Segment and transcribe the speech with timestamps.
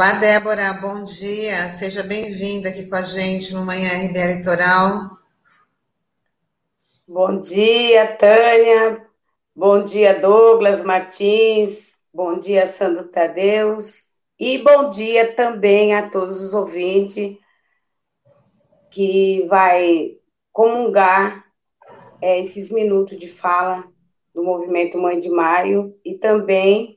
[0.00, 1.68] Olá, Débora, bom dia.
[1.68, 5.10] Seja bem-vinda aqui com a gente no Manhã RBA Litoral.
[7.06, 9.06] Bom dia, Tânia.
[9.54, 11.98] Bom dia, Douglas Martins.
[12.14, 14.14] Bom dia, Sandro Tadeus.
[14.38, 17.36] E bom dia também a todos os ouvintes
[18.90, 20.16] que vai
[20.50, 21.44] comungar
[22.22, 23.84] é, esses minutos de fala
[24.34, 26.96] do movimento Mãe de Maio e também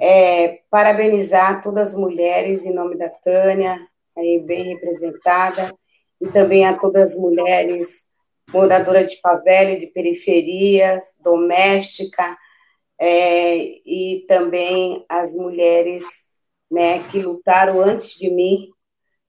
[0.00, 3.78] é, parabenizar todas as mulheres em nome da Tânia,
[4.16, 5.74] aí bem representada,
[6.20, 8.06] e também a todas as mulheres
[8.52, 12.36] moradoras de favela de periferia, doméstica,
[12.98, 16.28] é, e também as mulheres
[16.70, 18.70] né, que lutaram antes de mim,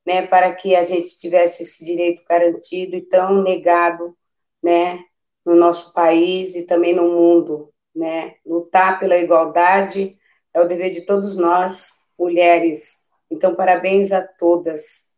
[0.06, 4.18] né, para que a gente tivesse esse direito garantido e tão negado,
[4.62, 5.00] né,
[5.46, 10.12] no nosso país e também no mundo, né, lutar pela igualdade
[10.54, 13.10] é o dever de todos nós, mulheres.
[13.32, 15.14] Então, parabéns a todas,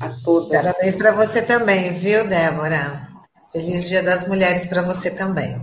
[0.00, 0.50] a todas.
[0.50, 3.08] Parabéns para você também, viu, Débora?
[3.52, 5.60] Feliz Dia das Mulheres para você também.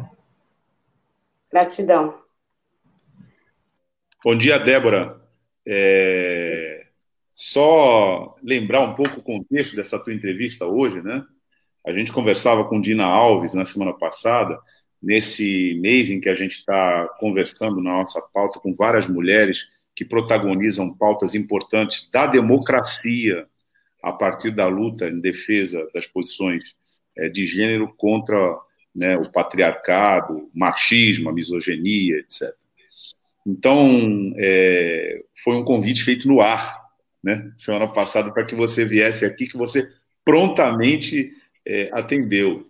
[1.52, 2.22] Gratidão.
[4.24, 5.22] Bom dia, Débora.
[5.66, 6.86] É...
[7.32, 11.24] Só lembrar um pouco o contexto dessa tua entrevista hoje, né?
[11.86, 14.60] A gente conversava com Dina Alves na semana passada,
[15.02, 20.06] nesse mês em que a gente está conversando na nossa pauta com várias mulheres que
[20.06, 23.48] protagonizam pautas importantes da democracia
[24.04, 26.76] a partir da luta em defesa das posições
[27.18, 28.58] é, de gênero contra
[28.96, 32.54] né, o patriarcado, machismo, a misoginia, etc.
[33.46, 36.82] Então, é, foi um convite feito no ar,
[37.24, 39.88] né, semana passada, para que você viesse aqui, que você
[40.26, 41.32] prontamente
[41.66, 42.67] é, atendeu.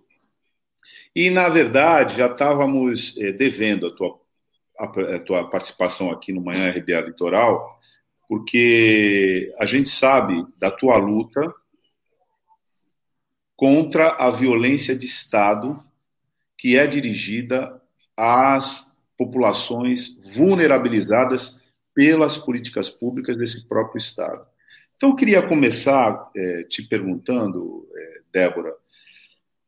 [1.15, 4.19] E, na verdade, já estávamos é, devendo a tua,
[4.77, 7.79] a, a, tua participação aqui no Manhã RBA Litoral,
[8.27, 11.53] porque a gente sabe da tua luta
[13.55, 15.79] contra a violência de Estado
[16.57, 17.81] que é dirigida
[18.15, 21.57] às populações vulnerabilizadas
[21.93, 24.45] pelas políticas públicas desse próprio Estado.
[24.95, 28.73] Então, eu queria começar é, te perguntando, é, Débora,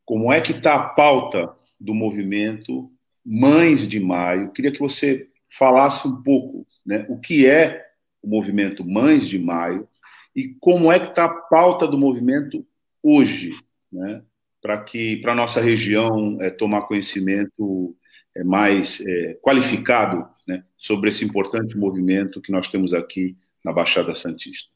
[0.10, 2.92] como é que está a pauta do movimento
[3.24, 4.52] Mães de Maio?
[4.52, 7.86] Queria que você falasse um pouco né, o que é
[8.20, 9.88] o movimento Mães de Maio
[10.36, 12.66] e como é que está a pauta do movimento
[13.04, 13.52] hoje,
[13.94, 14.24] né,
[14.60, 17.96] para que para nossa região é, tomar conhecimento
[18.36, 24.16] é, mais é, qualificado né, sobre esse importante movimento que nós temos aqui na Baixada
[24.16, 24.72] Santista.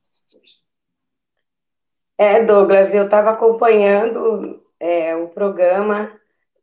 [2.19, 6.11] É, Douglas, eu estava acompanhando é, o programa.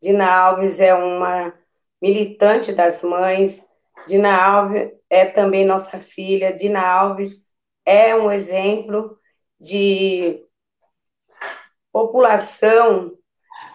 [0.00, 1.54] Dina Alves é uma
[2.02, 3.66] militante das mães.
[4.06, 6.52] Dina Alves é também nossa filha.
[6.52, 7.46] Dina Alves
[7.84, 9.18] é um exemplo
[9.58, 10.44] de
[11.90, 13.16] população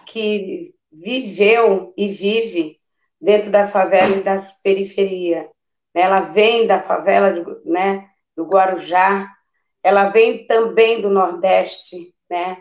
[0.06, 2.80] que viveu e vive
[3.20, 5.48] dentro das favelas e das periferias.
[5.92, 9.26] Ela vem da favela de, né, do Guarujá,
[9.82, 12.58] ela vem também do Nordeste, né?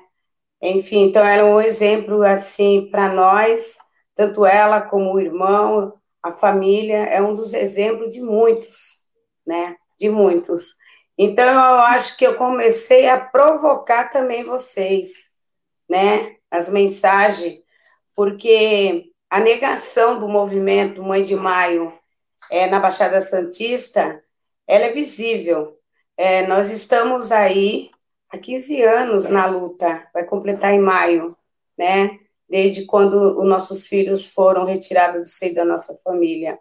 [0.67, 3.77] Enfim, então ela é um exemplo assim para nós,
[4.15, 5.93] tanto ela como o irmão,
[6.23, 9.05] a família, é um dos exemplos de muitos,
[9.45, 9.75] né?
[9.99, 10.73] De muitos.
[11.15, 15.35] Então eu acho que eu comecei a provocar também vocês,
[15.87, 16.35] né?
[16.49, 17.61] As mensagens,
[18.15, 21.93] porque a negação do movimento Mãe de Maio
[22.49, 24.19] é, na Baixada Santista,
[24.67, 25.77] ela é visível.
[26.17, 27.91] É, nós estamos aí
[28.35, 31.35] há 15 anos na luta, vai completar em maio,
[31.77, 32.19] né?
[32.47, 36.59] Desde quando os nossos filhos foram retirados do seio da nossa família.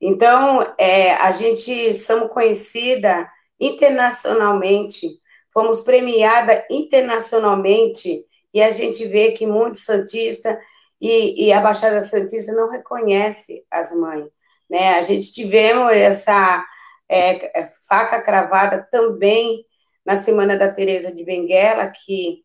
[0.00, 3.30] Então, é, a gente somos conhecida
[3.60, 5.08] internacionalmente,
[5.52, 8.24] fomos premiada internacionalmente,
[8.54, 10.56] e a gente vê que muitos santistas
[11.00, 14.28] e, e, a Baixada Santista não reconhece as mães.
[14.68, 14.94] Né?
[14.94, 16.64] A gente tivemos essa
[17.08, 19.64] é, faca cravada também
[20.04, 22.44] na Semana da Teresa de Benguela, que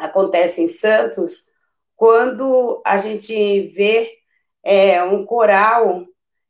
[0.00, 1.48] acontece em Santos,
[1.96, 4.12] quando a gente vê
[4.62, 6.06] é, um coral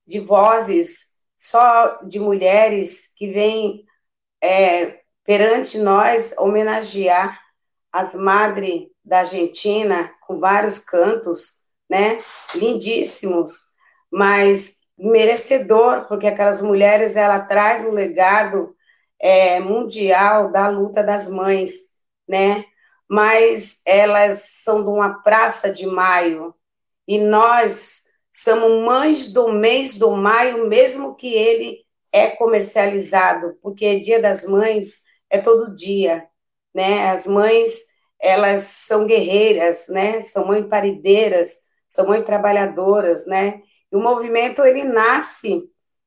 [0.06, 3.84] de vozes só de mulheres que vêm
[4.42, 7.40] é, perante nós homenagear
[7.92, 12.18] as madres da Argentina com vários cantos, né,
[12.54, 13.52] lindíssimos,
[14.10, 18.74] mas merecedor, porque aquelas mulheres ela traz um legado
[19.20, 21.94] é, mundial da luta das mães,
[22.26, 22.64] né?
[23.08, 26.54] Mas elas são de uma praça de maio
[27.06, 34.20] e nós somos mães do mês do maio, mesmo que ele é comercializado, porque Dia
[34.20, 36.26] das Mães é todo dia,
[36.74, 37.10] né?
[37.10, 37.80] As mães,
[38.20, 40.20] elas são guerreiras, né?
[40.20, 43.62] São mães parideiras, são mães trabalhadoras, né?
[43.90, 45.62] E o movimento, ele nasce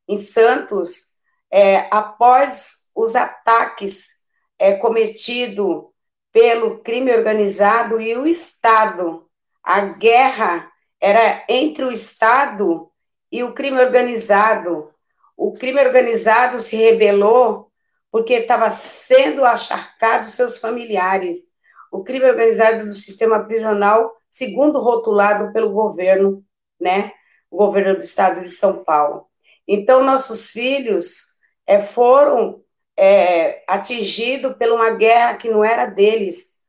[0.07, 1.11] em Santos
[1.51, 4.25] é, após os ataques
[4.59, 5.85] é, cometidos
[6.31, 9.27] pelo crime organizado e o Estado.
[9.63, 12.89] A guerra era entre o Estado
[13.31, 14.91] e o crime organizado.
[15.35, 17.71] O crime organizado se rebelou
[18.11, 21.51] porque estava sendo acharcado seus familiares.
[21.91, 26.43] O crime organizado do sistema prisional, segundo rotulado pelo governo,
[26.79, 27.11] né?
[27.49, 29.27] O governo do estado de São Paulo.
[29.67, 32.61] Então, nossos filhos é, foram
[33.01, 36.61] é, atingidos por uma guerra que não era deles,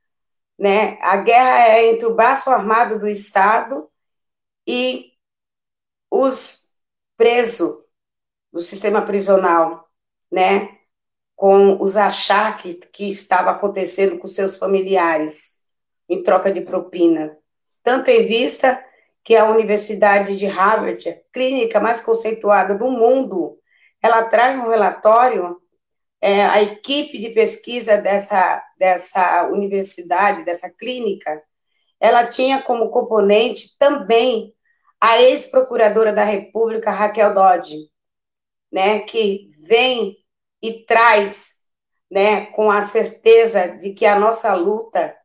[0.59, 0.99] né?
[1.03, 3.87] A guerra é entre o braço armado do Estado
[4.67, 5.13] e
[6.11, 6.75] os
[7.19, 7.85] presos
[8.51, 9.87] do sistema prisional,
[10.31, 10.79] né?
[11.37, 15.63] Com os achaques que estava acontecendo com seus familiares
[16.09, 17.37] em troca de propina,
[17.83, 18.83] tanto em vista
[19.23, 23.59] que a Universidade de Harvard, clínica mais conceituada do mundo,
[24.01, 25.62] ela traz um relatório,
[26.23, 31.43] é, a equipe de pesquisa dessa, dessa universidade, dessa clínica,
[31.99, 34.55] ela tinha como componente também
[35.01, 37.91] a ex-procuradora da República, Raquel Dodge,
[38.71, 40.17] né, que vem
[40.63, 41.63] e traz,
[42.09, 45.17] né, com a certeza de que a nossa luta,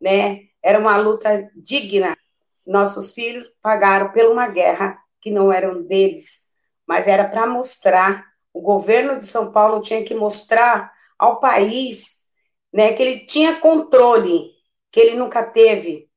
[0.00, 2.16] né, era uma luta digna.
[2.64, 6.52] Nossos filhos pagaram por uma guerra que não eram deles,
[6.86, 8.24] mas era para mostrar,
[8.54, 12.28] o governo de São Paulo tinha que mostrar ao país,
[12.72, 14.52] né, que ele tinha controle,
[14.92, 16.08] que ele nunca teve,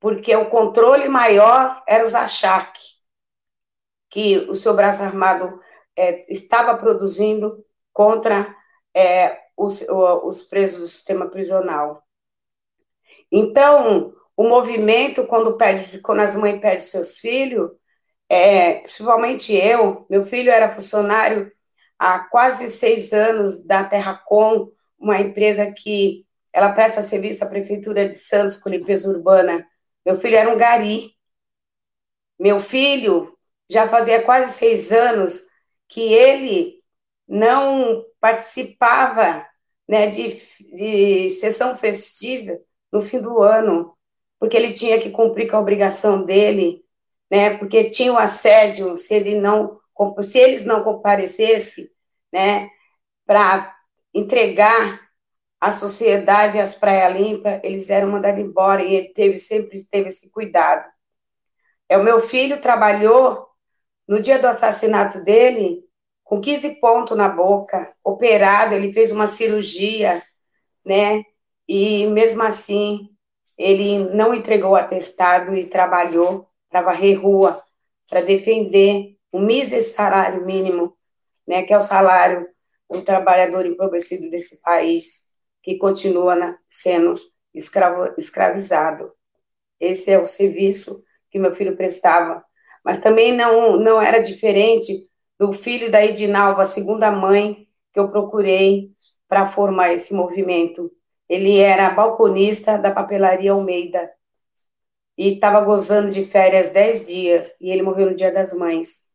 [0.00, 2.94] porque o controle maior era os achaques
[4.08, 5.60] que o seu braço armado
[5.96, 8.54] é, estava produzindo contra
[8.94, 9.84] é, os,
[10.22, 12.02] os presos do sistema prisional.
[13.30, 17.72] Então, o movimento, quando, perde, quando as mães perdem seus filhos,
[18.28, 21.52] é, principalmente eu, meu filho era funcionário
[22.04, 28.14] há quase seis anos da Terracom, uma empresa que ela presta serviço à Prefeitura de
[28.14, 29.66] Santos com limpeza urbana.
[30.04, 31.16] Meu filho era um gari.
[32.38, 33.34] Meu filho
[33.70, 35.46] já fazia quase seis anos
[35.88, 36.82] que ele
[37.26, 39.46] não participava
[39.88, 40.28] né, de,
[40.76, 42.58] de sessão festiva
[42.92, 43.96] no fim do ano,
[44.38, 46.84] porque ele tinha que cumprir com a obrigação dele,
[47.30, 49.80] né, porque tinha o assédio, se ele não
[50.22, 51.88] se eles não comparecessem,
[52.34, 52.68] né,
[53.24, 53.72] para
[54.12, 55.00] entregar
[55.60, 60.30] a sociedade as praias limpas, eles eram mandados embora e ele teve sempre teve esse
[60.32, 60.86] cuidado.
[61.88, 63.46] É o meu filho trabalhou
[64.06, 65.84] no dia do assassinato dele,
[66.24, 70.20] com 15 pontos na boca, operado, ele fez uma cirurgia,
[70.84, 71.22] né?
[71.68, 73.10] E mesmo assim,
[73.56, 77.62] ele não entregou o atestado e trabalhou para varrer rua,
[78.08, 80.96] para defender o mísero salário mínimo,
[81.46, 81.62] né?
[81.62, 82.48] Que é o salário
[82.90, 85.24] do trabalhador empobrecido desse país,
[85.62, 87.14] que continua na, sendo
[87.54, 89.08] escravo, escravizado.
[89.80, 92.44] Esse é o serviço que meu filho prestava
[92.84, 95.08] mas também não, não era diferente
[95.38, 98.90] do filho da Edinalva, a segunda mãe que eu procurei
[99.26, 100.92] para formar esse movimento.
[101.26, 104.10] Ele era balconista da papelaria Almeida
[105.16, 109.10] e estava gozando de férias dez dias e ele morreu no Dia das Mães.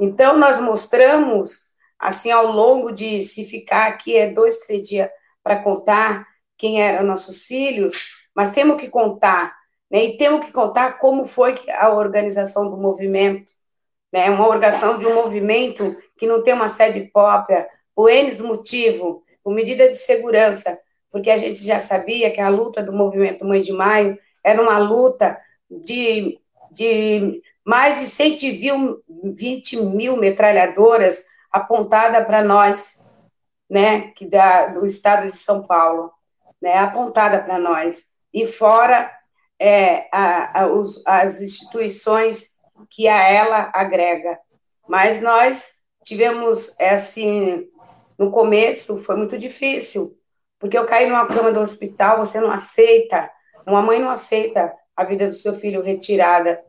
[0.00, 1.71] Então nós mostramos
[2.02, 5.08] assim ao longo de se ficar aqui é dois três dias
[5.42, 6.26] para contar
[6.58, 7.94] quem eram nossos filhos,
[8.34, 9.54] mas temos que contar
[9.92, 10.06] né?
[10.06, 13.52] E temos que contar como foi a organização do movimento,
[14.10, 14.30] né?
[14.30, 19.54] Uma organização de um movimento que não tem uma sede própria, por N motivo, por
[19.54, 20.74] medida de segurança,
[21.10, 24.78] porque a gente já sabia que a luta do movimento Mãe de Maio era uma
[24.78, 25.38] luta
[25.70, 26.38] de,
[26.70, 33.28] de mais de 120 mil metralhadoras apontada para nós,
[33.68, 36.10] né, que da, do estado de São Paulo,
[36.60, 38.12] né, apontada para nós.
[38.32, 39.10] E fora
[39.60, 42.56] é, a, a, os, as instituições
[42.90, 44.38] que a ela agrega.
[44.88, 47.66] Mas nós tivemos, é assim,
[48.18, 50.16] no começo foi muito difícil,
[50.58, 53.30] porque eu caí numa cama do hospital, você não aceita,
[53.66, 56.62] uma mãe não aceita a vida do seu filho retirada,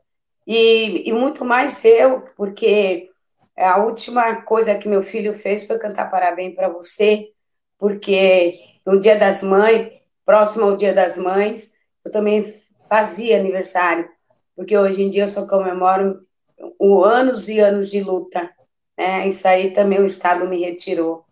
[0.46, 3.10] e, e muito mais eu, porque
[3.58, 7.30] a última coisa que meu filho fez foi cantar parabéns para você,
[7.78, 8.54] porque
[8.86, 9.94] no dia das mães,
[10.26, 11.74] próximo ao dia das mães,
[12.04, 12.44] eu também
[12.90, 14.10] fazia aniversário,
[14.56, 16.26] porque hoje em dia eu só comemoro
[16.80, 18.50] o anos e anos de luta,
[18.98, 19.28] né?
[19.28, 21.26] Isso aí também o Estado me retirou.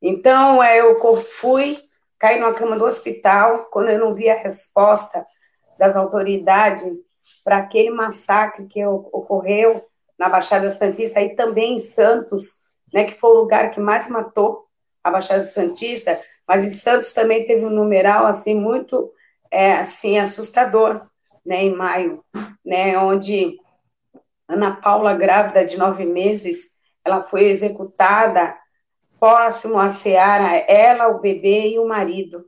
[0.00, 1.78] Então, é, eu fui,
[2.18, 5.24] caí numa cama do hospital, quando eu não vi a resposta
[5.78, 6.84] das autoridades
[7.44, 9.84] para aquele massacre que ocorreu
[10.22, 12.62] na Baixada Santista, e também em Santos,
[12.94, 14.68] né, que foi o lugar que mais matou
[15.02, 19.12] a Baixada Santista, mas em Santos também teve um numeral assim muito
[19.50, 21.00] é, assim assustador,
[21.44, 22.24] né, em maio,
[22.64, 23.58] né, onde
[24.46, 28.56] Ana Paula grávida de nove meses, ela foi executada
[29.18, 32.44] próximo à Seara, ela, o bebê e o marido,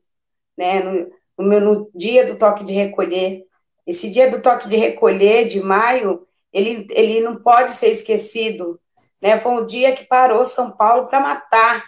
[0.56, 3.44] né, no, no, no dia do toque de recolher.
[3.84, 6.24] Esse dia do toque de recolher de maio,
[6.54, 8.80] ele, ele não pode ser esquecido,
[9.20, 9.36] né?
[9.38, 11.82] Foi um dia que parou São Paulo para matar.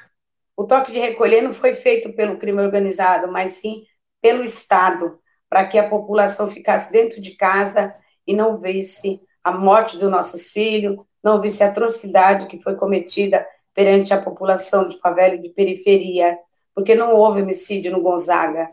[0.56, 3.84] O toque de recolher não foi feito pelo crime organizado, mas sim
[4.20, 7.94] pelo Estado, para que a população ficasse dentro de casa
[8.26, 13.46] e não visse a morte dos nossos filhos, não visse a atrocidade que foi cometida
[13.72, 16.36] perante a população de favela e de periferia,
[16.74, 18.66] porque não houve homicídio no Gonzaga,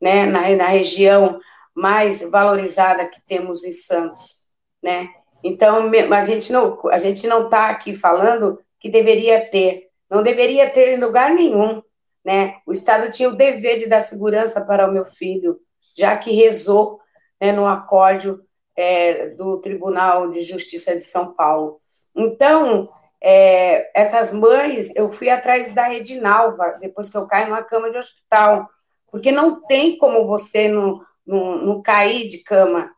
[0.00, 1.40] né, na, na região
[1.74, 4.50] mais valorizada que temos em Santos,
[4.82, 5.08] né?
[5.44, 10.70] Então, a gente não a gente não está aqui falando que deveria ter, não deveria
[10.70, 11.82] ter em lugar nenhum,
[12.24, 12.56] né?
[12.66, 15.58] O Estado tinha o dever de dar segurança para o meu filho,
[15.96, 17.00] já que rezou
[17.40, 18.40] né, no acórdão
[18.76, 21.78] é, do Tribunal de Justiça de São Paulo.
[22.14, 22.88] Então,
[23.20, 27.98] é, essas mães, eu fui atrás da Edinalva, depois que eu caí numa cama de
[27.98, 28.68] hospital,
[29.10, 32.92] porque não tem como você não, não, não cair de cama,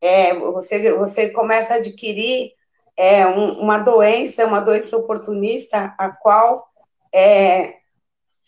[0.00, 2.52] é, você, você começa a adquirir
[2.96, 6.68] é, um, uma doença, uma doença oportunista, a qual
[7.14, 7.74] é,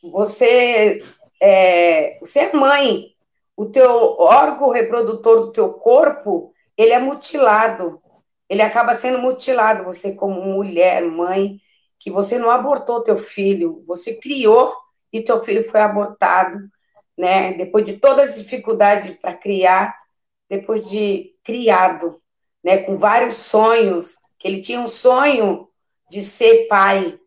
[0.02, 0.98] você,
[1.40, 3.04] é, você é mãe,
[3.56, 8.00] o teu órgão reprodutor do teu corpo, ele é mutilado,
[8.48, 11.60] ele acaba sendo mutilado, você como mulher, mãe,
[11.98, 14.72] que você não abortou teu filho, você criou
[15.12, 16.58] e teu filho foi abortado,
[17.16, 17.52] né?
[17.54, 19.94] Depois de todas as dificuldades para criar,
[20.48, 22.20] depois de criado,
[22.62, 25.68] né, com vários sonhos, que ele tinha um sonho
[26.10, 27.18] de ser pai,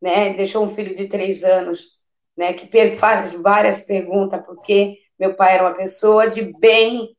[0.00, 1.96] né, deixou um filho de três anos,
[2.36, 7.16] né, que faz várias perguntas, porque meu pai era uma pessoa de bem,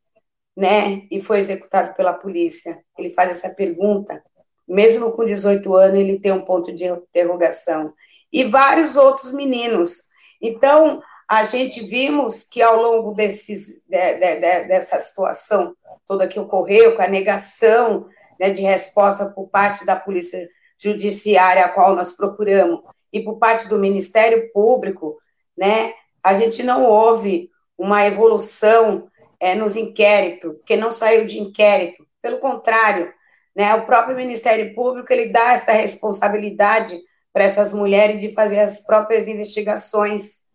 [0.56, 2.84] né, e foi executado pela polícia.
[2.98, 4.22] Ele faz essa pergunta,
[4.68, 7.94] mesmo com 18 anos, ele tem um ponto de interrogação.
[8.32, 10.10] E vários outros meninos.
[10.42, 16.39] Então, a gente vimos que ao longo desses, de, de, de, dessa situação toda que
[16.39, 18.07] ocorreu, com a negação
[18.39, 22.79] né, de resposta por parte da Polícia Judiciária, a qual nós procuramos,
[23.12, 25.17] e por parte do Ministério Público,
[25.57, 25.93] né,
[26.24, 32.39] a gente não houve uma evolução é, nos inquéritos, porque não saiu de inquérito, pelo
[32.39, 33.13] contrário,
[33.55, 37.00] né, o próprio Ministério Público ele dá essa responsabilidade
[37.34, 40.47] para essas mulheres de fazer as próprias investigações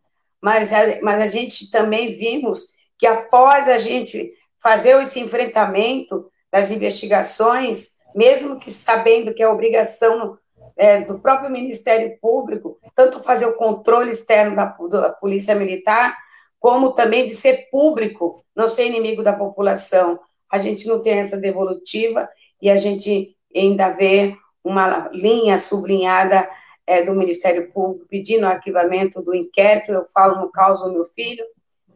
[0.42, 4.30] mas a, mas a gente também vimos que após a gente
[4.60, 10.36] fazer esse enfrentamento das investigações, mesmo que sabendo que é obrigação
[10.76, 16.14] é, do próprio Ministério Público, tanto fazer o controle externo da, da Polícia Militar,
[16.58, 20.20] como também de ser público, não ser inimigo da população.
[20.50, 22.28] A gente não tem essa devolutiva
[22.60, 26.48] e a gente ainda vê uma linha sublinhada
[26.86, 31.04] é, do Ministério Público pedindo o arquivamento do inquérito, eu falo no caso do meu
[31.04, 31.44] filho,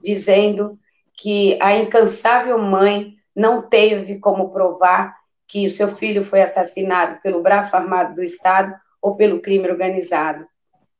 [0.02, 0.78] dizendo
[1.16, 5.14] que a incansável mãe não teve como provar
[5.46, 10.46] que o seu filho foi assassinado pelo braço armado do Estado ou pelo crime organizado.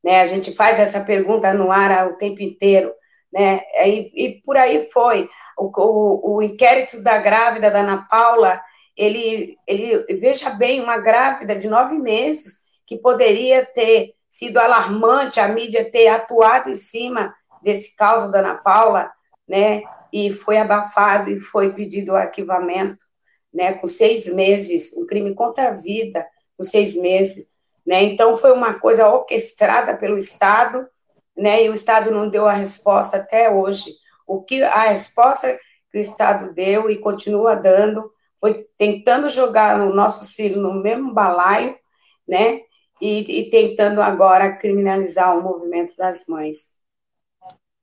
[0.05, 2.93] Né, a gente faz essa pergunta no ar o tempo inteiro,
[3.33, 5.29] né, e, e por aí foi.
[5.59, 8.61] O, o, o, inquérito da grávida da Ana Paula,
[8.97, 15.49] ele, ele, veja bem, uma grávida de nove meses, que poderia ter sido alarmante a
[15.49, 19.11] mídia ter atuado em cima desse caso da Ana Paula,
[19.49, 19.83] né?
[20.13, 23.05] E foi abafado e foi pedido o arquivamento,
[23.53, 23.73] né?
[23.75, 26.27] Com seis meses, um crime contra a vida,
[26.57, 27.49] com seis meses,
[27.87, 28.03] né?
[28.03, 30.87] Então foi uma coisa orquestrada pelo Estado,
[31.37, 31.65] né?
[31.65, 33.91] E o Estado não deu a resposta até hoje.
[34.27, 35.59] O que a resposta
[35.91, 41.15] que o Estado deu e continua dando foi tentando jogar os nossos filhos no mesmo
[41.15, 41.77] balaio,
[42.29, 42.61] né?
[43.01, 46.77] E, e tentando agora criminalizar o movimento das mães.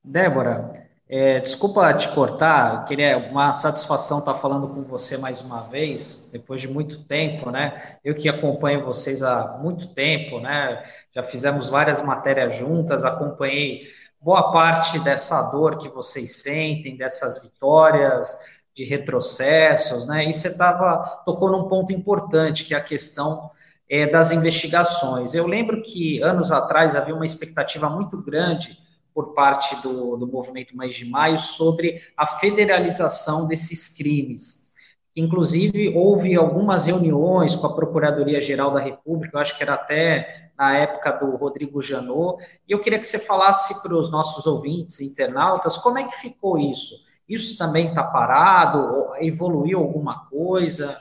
[0.04, 6.30] Débora, é, desculpa te cortar, queria uma satisfação estar falando com você mais uma vez,
[6.32, 7.98] depois de muito tempo, né?
[8.04, 10.84] Eu que acompanho vocês há muito tempo, né?
[11.14, 13.88] Já fizemos várias matérias juntas, acompanhei
[14.20, 18.36] boa parte dessa dor que vocês sentem, dessas vitórias,
[18.74, 20.28] de retrocessos, né?
[20.28, 23.52] E você tava, tocou num ponto importante, que é a questão
[23.94, 25.36] é, das investigações.
[25.36, 28.76] Eu lembro que anos atrás havia uma expectativa muito grande
[29.14, 34.74] por parte do, do movimento Mais de Maio sobre a federalização desses crimes.
[35.16, 40.76] Inclusive, houve algumas reuniões com a Procuradoria-Geral da República, eu acho que era até na
[40.76, 45.78] época do Rodrigo Janot, e eu queria que você falasse para os nossos ouvintes, internautas,
[45.78, 46.96] como é que ficou isso?
[47.30, 49.14] Isso também está parado?
[49.20, 51.00] Evoluiu alguma coisa?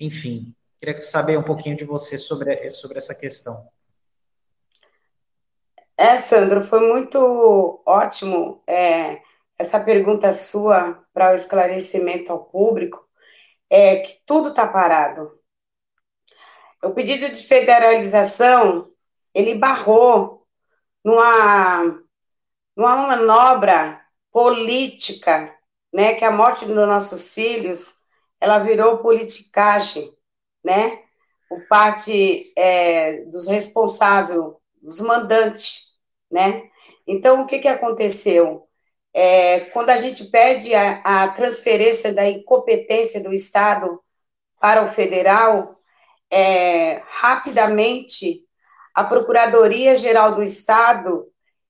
[0.00, 3.68] Enfim, queria saber um pouquinho de você sobre, sobre essa questão.
[5.96, 9.20] É, Sandro, foi muito ótimo é,
[9.58, 13.06] essa pergunta sua para o esclarecimento ao público,
[13.68, 15.38] é que tudo está parado.
[16.82, 18.90] O pedido de federalização,
[19.34, 20.46] ele barrou
[21.04, 22.00] numa,
[22.74, 24.00] numa manobra
[24.32, 25.54] política,
[25.92, 27.96] né, que a morte dos nossos filhos,
[28.40, 30.10] ela virou politicagem,
[30.64, 30.98] né,
[31.48, 34.40] por parte é, dos responsáveis,
[34.80, 35.94] dos mandantes,
[36.30, 36.62] né?
[37.06, 38.66] Então, o que, que aconteceu?
[39.12, 44.00] É, quando a gente pede a, a transferência da incompetência do Estado
[44.60, 45.74] para o federal,
[46.30, 48.44] é, rapidamente
[48.94, 51.26] a Procuradoria-Geral do Estado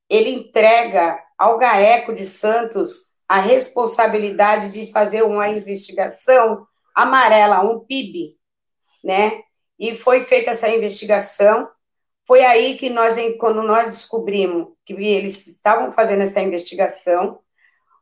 [0.09, 8.37] ele entrega ao GAECO de Santos a responsabilidade de fazer uma investigação amarela, um PIB,
[9.02, 9.42] né?
[9.78, 11.69] E foi feita essa investigação.
[12.26, 17.40] Foi aí que nós, quando nós descobrimos que eles estavam fazendo essa investigação,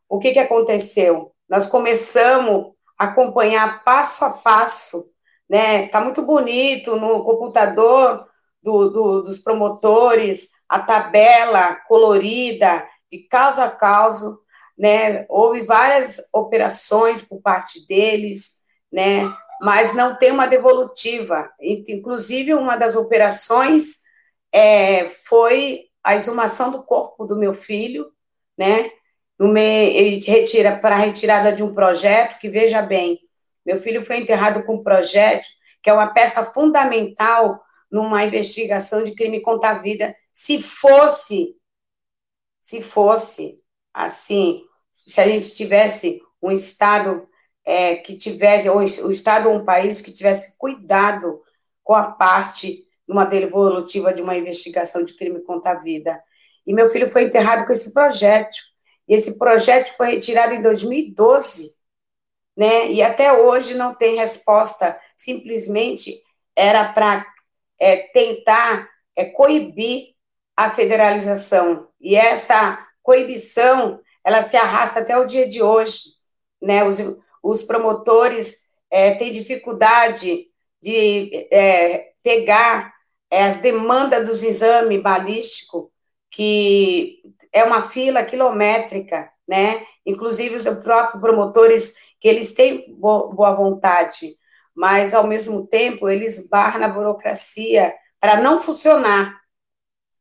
[0.09, 1.33] o que, que aconteceu?
[1.49, 5.13] Nós começamos a acompanhar passo a passo,
[5.49, 5.89] né?
[5.89, 8.29] Tá muito bonito no computador
[8.63, 14.39] do, do, dos promotores, a tabela colorida, de caso a caso,
[14.77, 15.25] né?
[15.29, 18.59] Houve várias operações por parte deles,
[18.93, 19.23] né?
[19.61, 21.51] Mas não tem uma devolutiva.
[21.61, 24.03] Inclusive, uma das operações
[24.53, 28.11] é, foi a exumação do corpo do meu filho,
[28.57, 28.91] né?
[29.39, 33.21] Me, retira para a retirada de um projeto que veja bem,
[33.69, 35.47] meu filho foi enterrado com um projeto
[35.83, 40.17] que é uma peça fundamental numa investigação de crime contra a vida.
[40.33, 41.55] Se fosse,
[42.61, 47.29] se fosse assim, se a gente tivesse um Estado
[47.69, 51.43] é, que tivesse, ou o Estado ou um país que tivesse cuidado
[51.85, 56.19] com a parte numa devolutiva de uma investigação de crime contra a vida.
[56.67, 58.57] E meu filho foi enterrado com esse projeto.
[59.07, 61.73] E esse projeto foi retirado em 2012,
[62.57, 62.91] né?
[62.91, 64.99] E até hoje não tem resposta.
[65.15, 66.23] Simplesmente
[66.57, 67.27] era para
[67.79, 70.15] é, tentar é, coibir
[70.57, 71.87] a federalização.
[72.01, 76.01] E essa coibição, ela se arrasta até o dia de hoje,
[76.63, 76.83] né?
[76.83, 76.99] Os,
[77.43, 80.47] os promotores é, têm dificuldade
[80.81, 82.93] de é, pegar
[83.31, 85.89] é, as demandas dos exames balísticos,
[86.31, 87.23] que
[87.53, 89.85] é uma fila quilométrica, né?
[90.05, 94.37] Inclusive os próprios promotores, que eles têm boa vontade,
[94.75, 99.39] mas ao mesmo tempo eles barram na burocracia para não funcionar,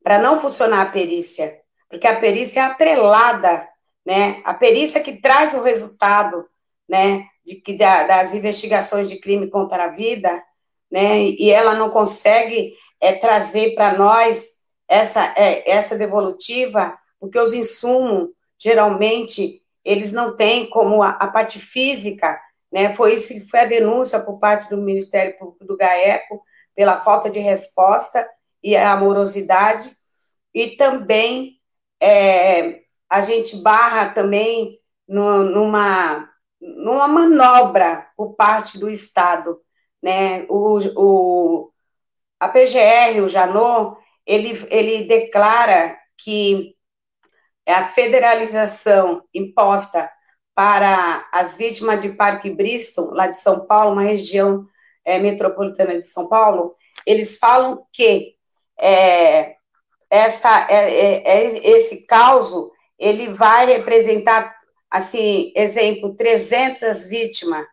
[0.03, 3.67] para não funcionar a perícia, porque a perícia é atrelada,
[4.06, 4.41] né?
[4.45, 6.47] A perícia que traz o resultado,
[6.88, 7.26] né?
[7.45, 10.43] De, das investigações de crime contra a vida,
[10.91, 11.21] né?
[11.21, 18.30] E ela não consegue é, trazer para nós essa, é, essa devolutiva, porque os insumos,
[18.58, 22.39] geralmente, eles não têm como a, a, parte física,
[22.71, 22.93] né?
[22.93, 26.41] Foi isso que foi a denúncia por parte do Ministério Público do GAECO,
[26.76, 28.28] pela falta de resposta
[28.63, 29.89] e a amorosidade,
[30.54, 31.58] e também
[32.02, 39.60] é, a gente barra também no, numa, numa manobra por parte do Estado,
[40.02, 40.46] né?
[40.50, 41.72] O, o,
[42.39, 46.76] a PGR, o Janot, ele, ele declara que
[47.65, 50.10] a federalização imposta
[50.56, 54.65] para as vítimas de Parque Bristol, lá de São Paulo, uma região
[55.06, 56.74] é, metropolitana de São Paulo,
[57.06, 58.36] eles falam que
[58.80, 59.56] é,
[60.10, 64.57] essa, é, é, é esse caso ele vai representar,
[64.89, 67.65] assim, exemplo, 300 vítimas.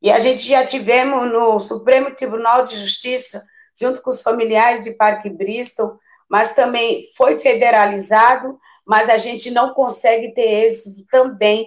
[0.00, 3.42] E a gente já tivemos no Supremo Tribunal de Justiça
[3.78, 9.74] junto com os familiares de Parque Bristol, mas também foi federalizado, mas a gente não
[9.74, 11.66] consegue ter êxito também,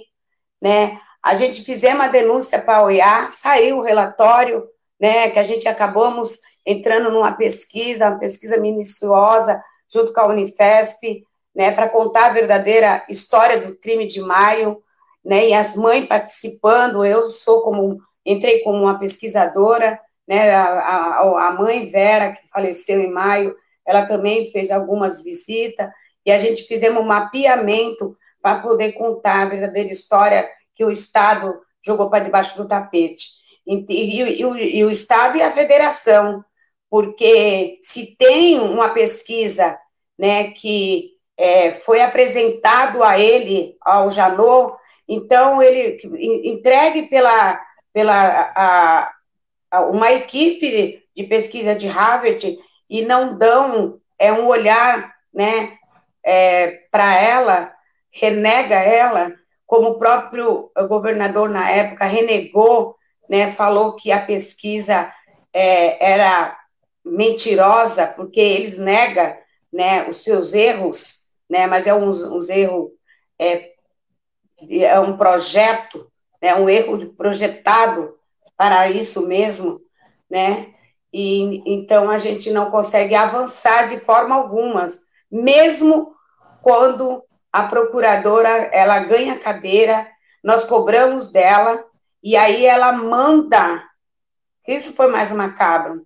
[0.61, 0.99] né?
[1.21, 4.67] A gente fizemos uma denúncia para a OIA, saiu o relatório,
[4.99, 11.23] né, que a gente acabamos entrando numa pesquisa, uma pesquisa minuciosa, junto com a Unifesp,
[11.55, 14.81] né, para contar a verdadeira história do crime de maio,
[15.23, 20.53] né, e as mães participando, eu sou como, entrei como uma pesquisadora, né?
[20.53, 25.89] A, a, a mãe Vera, que faleceu em maio, ela também fez algumas visitas,
[26.23, 31.59] e a gente fizemos um mapeamento para poder contar a verdadeira história que o Estado
[31.83, 33.27] jogou para debaixo do tapete.
[33.65, 36.45] E, e, e, o, e, o, Estado e a federação,
[36.89, 39.77] porque se tem uma pesquisa
[40.17, 44.75] né, que é, foi apresentado a ele, ao Janot,
[45.07, 45.97] então ele
[46.43, 47.57] entregue pela,
[47.93, 49.11] pela a,
[49.71, 55.77] a, uma equipe de pesquisa de Harvard e não dão é um olhar né,
[56.21, 57.71] é, para ela,
[58.11, 59.31] renega ela,
[59.65, 62.97] como o próprio governador na época renegou,
[63.29, 65.09] né, falou que a pesquisa
[65.53, 66.57] é, era
[67.05, 69.33] mentirosa, porque eles negam
[69.71, 71.18] né, os seus erros,
[71.49, 72.91] né, mas é um, um erro,
[73.39, 73.71] é,
[74.69, 76.09] é um projeto,
[76.41, 78.15] né, um erro projetado
[78.55, 79.79] para isso mesmo,
[80.29, 80.69] né,
[81.11, 84.85] e então a gente não consegue avançar de forma alguma,
[85.31, 86.13] mesmo
[86.61, 90.07] quando a procuradora ela ganha cadeira,
[90.43, 91.83] nós cobramos dela
[92.23, 93.83] e aí ela manda.
[94.67, 96.05] Isso foi mais macabro.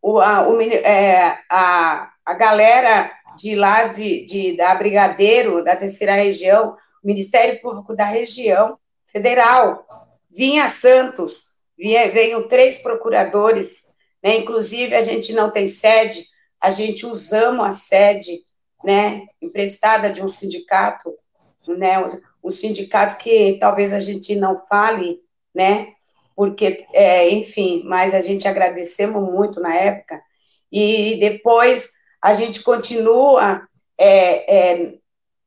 [0.00, 6.14] O, a, o, é, a, a galera de lá de, de, da Brigadeiro, da terceira
[6.14, 9.86] região, Ministério Público da região federal,
[10.30, 13.90] vinha Santos, vinha, veio três procuradores
[14.22, 14.36] né?
[14.36, 16.26] Inclusive, a gente não tem sede,
[16.60, 18.40] a gente usamos a sede
[18.84, 21.14] né, emprestada de um sindicato,
[21.68, 21.96] né,
[22.42, 25.20] um sindicato que talvez a gente não fale,
[25.54, 25.88] né,
[26.34, 30.22] porque, é, enfim, mas a gente agradecemos muito na época,
[30.72, 31.90] e depois
[32.22, 33.62] a gente continua
[33.98, 34.94] é, é,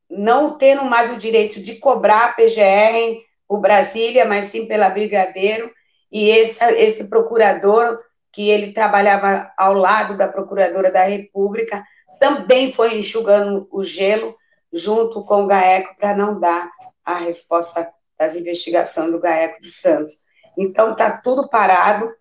[0.09, 5.71] não tendo mais o direito de cobrar a PGR por Brasília, mas sim pela Brigadeiro,
[6.11, 7.97] e esse, esse procurador
[8.31, 11.83] que ele trabalhava ao lado da Procuradora da República,
[12.19, 14.35] também foi enxugando o gelo
[14.71, 16.69] junto com o GAECO para não dar
[17.05, 20.13] a resposta das investigações do GAECO de Santos.
[20.57, 22.11] Então, está tudo parado.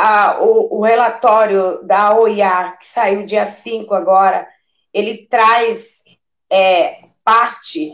[0.00, 4.46] A, o, o, relatório da OIA, que saiu dia 5 agora,
[4.94, 6.04] ele traz
[6.48, 6.92] é,
[7.24, 7.92] parte,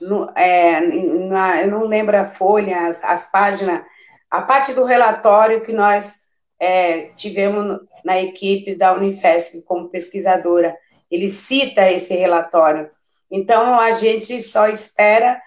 [0.00, 0.80] no, é,
[1.28, 3.82] na, eu não lembro a folha, as, as páginas,
[4.28, 6.22] a parte do relatório que nós
[6.58, 10.76] é, tivemos na equipe da Unifesp como pesquisadora.
[11.08, 12.88] Ele cita esse relatório.
[13.30, 15.40] Então, a gente só espera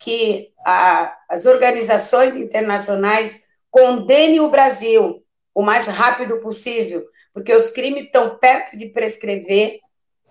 [0.00, 5.22] que a, as organizações internacionais condenem o Brasil
[5.54, 9.78] o mais rápido possível, porque os crimes estão perto de prescrever,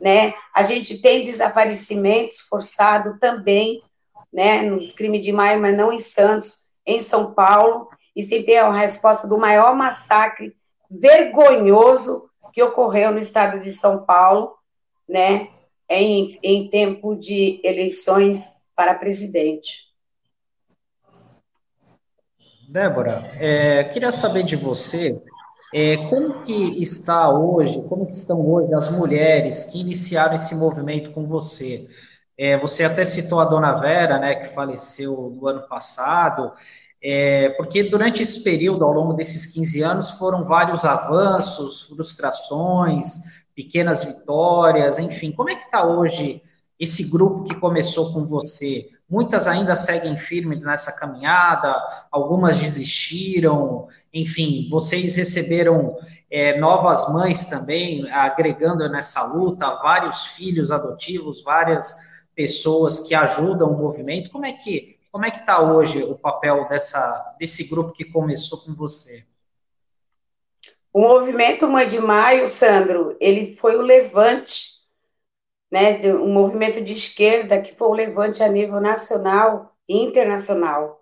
[0.01, 0.33] né?
[0.53, 3.79] A gente tem desaparecimentos forçados também,
[4.31, 4.61] né?
[4.61, 8.71] Nos crimes de maio, mas não em Santos, em São Paulo, e sem ter a
[8.71, 10.55] resposta do maior massacre
[10.89, 14.55] vergonhoso que ocorreu no estado de São Paulo,
[15.07, 15.47] né,
[15.89, 19.88] em, em tempo de eleições para presidente.
[22.69, 25.19] Débora, é, queria saber de você
[25.73, 31.09] é, como que está hoje, como que estão hoje as mulheres que iniciaram esse movimento
[31.09, 31.87] com você?
[32.37, 36.53] É, você até citou a dona Vera, né, que faleceu no ano passado,
[37.01, 43.15] é, porque durante esse período, ao longo desses 15 anos, foram vários avanços, frustrações,
[43.55, 45.31] pequenas vitórias, enfim.
[45.31, 46.43] Como é que está hoje
[46.79, 48.89] esse grupo que começou com você?
[49.09, 51.75] Muitas ainda seguem firmes nessa caminhada,
[52.11, 55.97] algumas desistiram, enfim, vocês receberam
[56.31, 61.93] é, novas mães também, agregando nessa luta, vários filhos adotivos, várias
[62.33, 64.29] pessoas que ajudam o movimento.
[64.29, 68.59] Como é que como é que está hoje o papel dessa, desse grupo que começou
[68.59, 69.25] com você?
[70.93, 74.78] O movimento Mãe de Maio, Sandro, ele foi o levante,
[75.71, 80.99] né, um movimento de esquerda que foi o levante a nível nacional e internacional,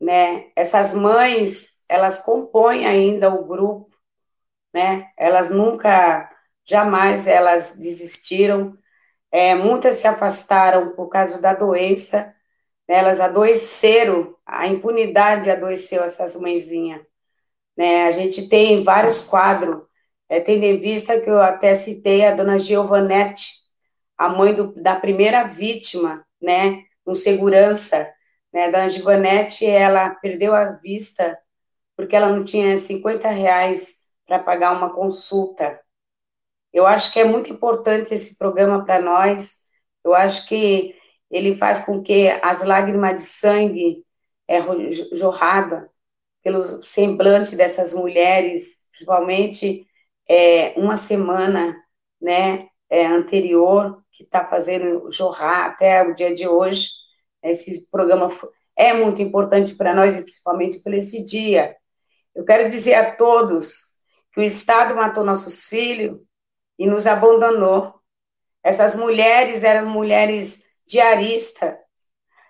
[0.00, 0.50] né?
[0.56, 3.90] Essas mães, elas compõem ainda o grupo,
[4.72, 5.08] né?
[5.16, 6.30] Elas nunca,
[6.64, 8.76] jamais elas desistiram.
[9.32, 12.34] É, muitas se afastaram por causa da doença,
[12.88, 17.02] elas adoeceram, a impunidade adoeceu essas mãezinhas.
[17.76, 18.04] Né?
[18.06, 19.82] A gente tem vários quadros,
[20.28, 23.59] é, tendo em vista que eu até citei a dona Giovanete,
[24.20, 28.06] a mãe do, da primeira vítima, né, um segurança,
[28.52, 31.38] né, a dona Giovanete, ela perdeu a vista
[31.96, 35.80] porque ela não tinha 50 reais para pagar uma consulta.
[36.70, 39.60] Eu acho que é muito importante esse programa para nós,
[40.04, 40.94] eu acho que
[41.30, 44.04] ele faz com que as lágrimas de sangue
[44.46, 44.60] é
[45.16, 45.90] jorrada,
[46.42, 49.86] pelo semblante dessas mulheres, principalmente
[50.28, 51.74] é, uma semana,
[52.20, 56.88] né, é, anterior, que está fazendo jorrar até o dia de hoje.
[57.42, 58.28] Esse programa
[58.76, 61.76] é muito importante para nós, e principalmente por esse dia.
[62.34, 64.00] Eu quero dizer a todos
[64.32, 66.20] que o Estado matou nossos filhos
[66.78, 67.94] e nos abandonou.
[68.62, 71.76] Essas mulheres eram mulheres diaristas,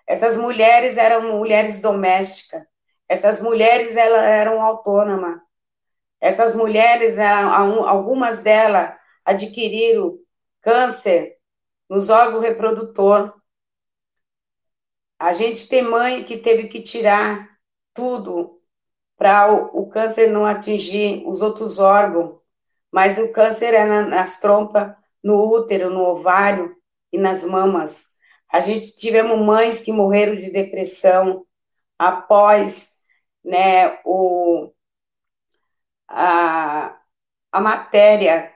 [0.07, 2.63] essas mulheres eram mulheres domésticas,
[3.07, 5.39] essas mulheres eram autônomas,
[6.19, 10.17] essas mulheres, algumas delas adquiriram
[10.61, 11.37] câncer
[11.89, 13.33] nos órgãos reprodutor.
[15.19, 17.49] A gente tem mãe que teve que tirar
[17.93, 18.61] tudo
[19.17, 22.39] para o, o, câncer não atingir os outros órgãos,
[22.91, 26.75] mas o câncer é na, nas trompas, no útero, no ovário
[27.11, 28.17] e nas mamas.
[28.49, 31.45] A gente tivemos mães que morreram de depressão
[31.99, 33.01] após
[33.43, 34.73] né, o,
[36.07, 36.97] a,
[37.51, 38.51] a matéria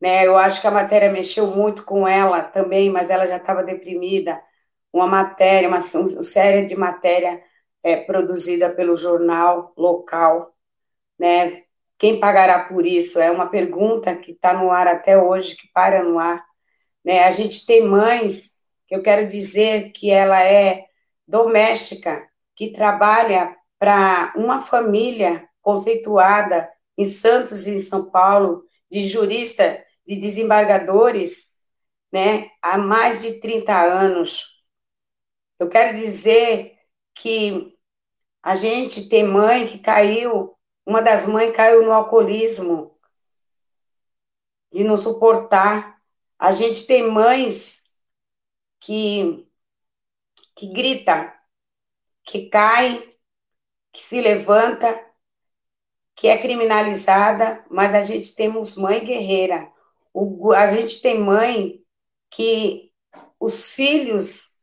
[0.00, 0.26] né?
[0.26, 4.40] Eu acho que a matéria mexeu muito com ela também, mas ela já estava deprimida.
[4.92, 7.42] Uma matéria, uma, uma série de matéria
[7.82, 10.54] é, produzida pelo jornal local,
[11.18, 11.46] né?
[11.98, 13.20] Quem pagará por isso?
[13.20, 16.42] É uma pergunta que está no ar até hoje, que para no ar.
[17.04, 17.24] Né?
[17.24, 20.86] A gente tem mães, que eu quero dizer que ela é
[21.28, 29.84] doméstica, que trabalha para uma família conceituada em Santos e em São Paulo, de jurista
[30.06, 31.58] de desembargadores
[32.12, 34.62] né, há mais de 30 anos.
[35.58, 36.78] Eu quero dizer
[37.14, 37.76] que
[38.42, 42.94] a gente tem mãe que caiu, uma das mães caiu no alcoolismo,
[44.72, 46.00] de não suportar.
[46.38, 47.96] A gente tem mães
[48.80, 49.46] que,
[50.56, 51.34] que grita,
[52.24, 53.12] que cai,
[53.92, 55.04] que se levanta,
[56.14, 59.70] que é criminalizada, mas a gente temos mãe guerreira,
[60.12, 61.80] o, a gente tem mãe
[62.30, 62.90] que
[63.38, 64.58] os filhos,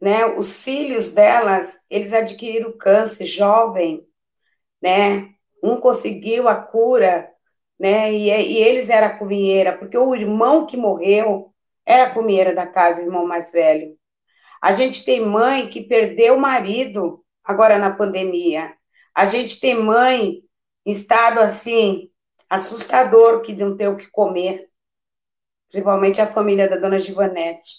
[0.00, 4.06] né, os filhos delas, eles adquiriram câncer jovem,
[4.82, 5.30] né,
[5.62, 7.30] um conseguiu a cura,
[7.78, 11.52] né, e, e eles eram cominheira, porque o irmão que morreu
[11.84, 13.96] era cominheira da casa, o irmão mais velho.
[14.60, 18.74] A gente tem mãe que perdeu o marido agora na pandemia.
[19.14, 20.42] A gente tem mãe
[20.84, 22.10] em estado assim
[22.48, 24.70] assustador que não tem o que comer
[25.70, 27.76] principalmente a família da dona Givanete,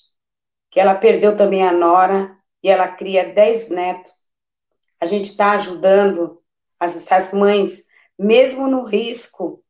[0.70, 4.14] que ela perdeu também a nora e ela cria dez netos.
[5.00, 6.42] A gente está ajudando
[6.80, 9.64] as, essas mães, mesmo no risco,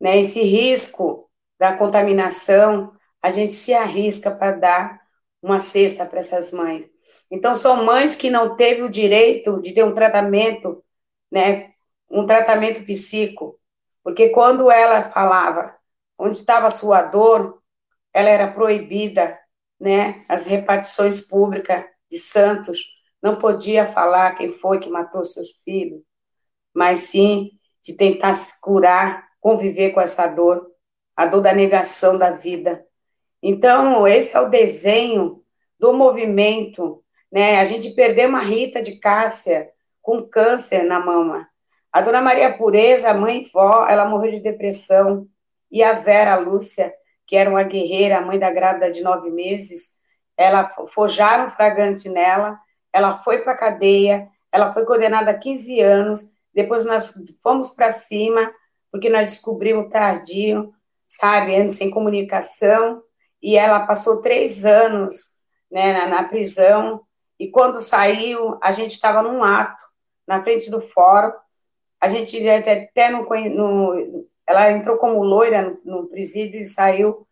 [0.00, 5.00] né, esse risco da contaminação, a gente se arrisca para dar
[5.40, 6.88] uma cesta para essas mães.
[7.30, 10.84] Então, são mães que não teve o direito de ter um tratamento,
[11.30, 11.72] né,
[12.10, 13.58] um tratamento psíquico,
[14.02, 15.74] porque quando ela falava
[16.18, 17.61] onde estava a sua dor,
[18.12, 19.38] ela era proibida,
[19.80, 20.24] né?
[20.28, 26.02] As repartições públicas de Santos não podia falar quem foi que matou seus filhos,
[26.74, 27.50] mas sim
[27.82, 30.70] de tentar se curar, conviver com essa dor,
[31.16, 32.84] a dor da negação da vida.
[33.42, 35.42] Então, esse é o desenho
[35.78, 37.58] do movimento, né?
[37.58, 39.70] A gente perdeu uma Rita de Cássia
[40.00, 41.48] com câncer na mama.
[41.92, 45.26] A dona Maria Pureza, a mãe e vó, ela morreu de depressão.
[45.70, 46.92] E a Vera a Lúcia,
[47.32, 49.94] que era uma guerreira, a mãe da grávida de nove meses,
[50.36, 52.60] ela forjaram flagrante nela,
[52.92, 56.20] ela foi para a cadeia, ela foi condenada a 15 anos,
[56.52, 58.52] depois nós fomos para cima,
[58.90, 60.74] porque nós descobrimos tardio,
[61.08, 63.02] sabe, sem comunicação,
[63.40, 65.14] e ela passou três anos
[65.70, 67.00] né, na, na prisão,
[67.40, 69.82] e quando saiu, a gente estava num ato,
[70.28, 71.32] na frente do fórum,
[71.98, 77.26] a gente até, até no, no, ela entrou como loira no, presídio e saiu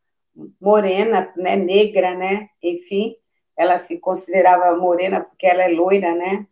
[0.61, 3.17] morena, né, negra, né, enfim,
[3.57, 6.47] ela se considerava morena porque ela é loira, né,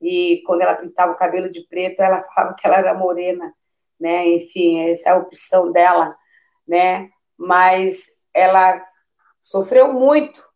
[0.00, 3.52] e quando ela pintava o cabelo de preto, ela falava que ela era morena,
[4.00, 6.16] né, enfim, essa é a opção dela,
[6.66, 8.80] né, mas ela
[9.40, 10.46] sofreu muito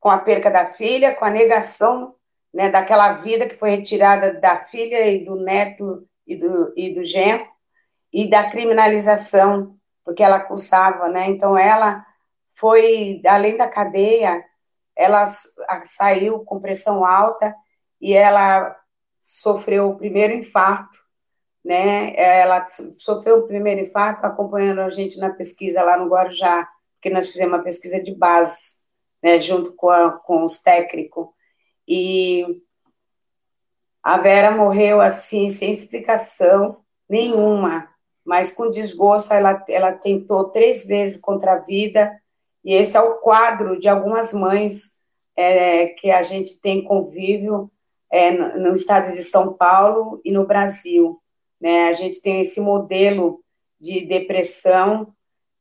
[0.00, 2.14] com a perca da filha, com a negação,
[2.52, 7.04] né, daquela vida que foi retirada da filha e do neto e do, e do
[7.04, 7.46] genro,
[8.12, 11.28] e da criminalização, porque ela acusava, né?
[11.28, 12.04] Então ela
[12.54, 14.44] foi, além da cadeia,
[14.96, 15.24] ela
[15.82, 17.54] saiu com pressão alta
[18.00, 18.76] e ela
[19.20, 20.98] sofreu o primeiro infarto,
[21.64, 22.14] né?
[22.16, 27.28] Ela sofreu o primeiro infarto acompanhando a gente na pesquisa lá no Guarujá, porque nós
[27.28, 28.78] fizemos uma pesquisa de base,
[29.22, 31.28] né, junto com, a, com os técnicos.
[31.86, 32.62] E
[34.02, 37.87] A Vera morreu assim, sem explicação nenhuma,
[38.28, 42.14] mas com desgosto ela, ela tentou três vezes contra a vida,
[42.62, 44.98] e esse é o quadro de algumas mães
[45.34, 47.70] é, que a gente tem convívio
[48.12, 51.18] é, no, estado de São Paulo e no Brasil.
[51.58, 51.88] Né?
[51.88, 53.40] A gente tem esse modelo
[53.80, 55.08] de depressão,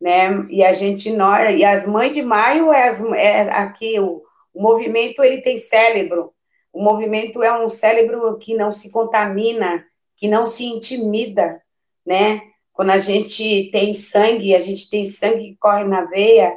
[0.01, 0.45] né?
[0.49, 4.21] E a gente nós, e as mães de maio é, as, é aqui o,
[4.53, 6.33] o movimento ele tem cérebro.
[6.73, 9.85] O movimento é um cérebro que não se contamina,
[10.17, 11.61] que não se intimida,
[12.05, 12.41] né?
[12.77, 16.55] Quando a gente tem sangue, a gente tem sangue que corre na veia,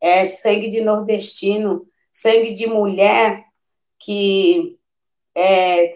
[0.00, 3.44] é sangue de nordestino, sangue de mulher
[3.96, 4.76] que
[5.32, 5.92] é,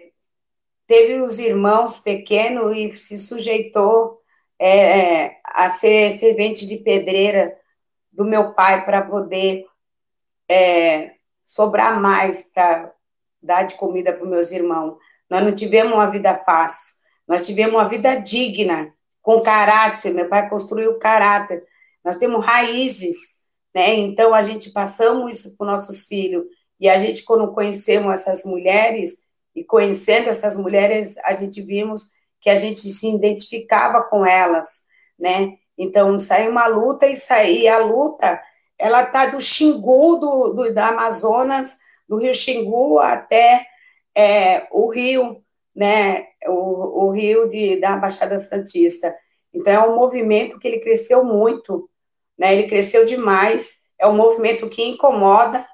[0.87, 4.21] teve os irmãos pequenos e se sujeitou
[4.61, 7.59] é, a ser servente de pedreira
[8.13, 9.67] do meu pai para poder
[10.49, 12.95] é, sobrar mais para
[13.43, 14.99] dar de comida para meus irmãos.
[15.29, 16.95] Nós não tivemos uma vida fácil,
[17.27, 18.94] nós tivemos uma vida digna,
[19.25, 20.13] com caráter.
[20.13, 21.65] Meu pai construiu caráter.
[22.05, 23.41] Nós temos raízes,
[23.75, 23.95] né?
[23.95, 26.45] Então a gente passamos isso para os nossos filhos.
[26.79, 29.25] E a gente, quando conhecemos essas mulheres,
[29.57, 32.11] e conhecendo essas mulheres, a gente vimos
[32.41, 34.85] que a gente se identificava com elas,
[35.19, 35.55] né?
[35.79, 38.41] Então, saiu uma luta e sair a luta,
[38.79, 43.65] ela tá do Xingu, do, do, da Amazonas, do Rio Xingu até
[44.15, 45.43] é, o Rio,
[45.75, 46.27] né?
[46.47, 49.15] O, o Rio de, da Baixada Santista.
[49.53, 51.89] Então, é um movimento que ele cresceu muito,
[52.39, 52.55] né?
[52.55, 53.85] Ele cresceu demais.
[53.99, 55.67] É um movimento que incomoda,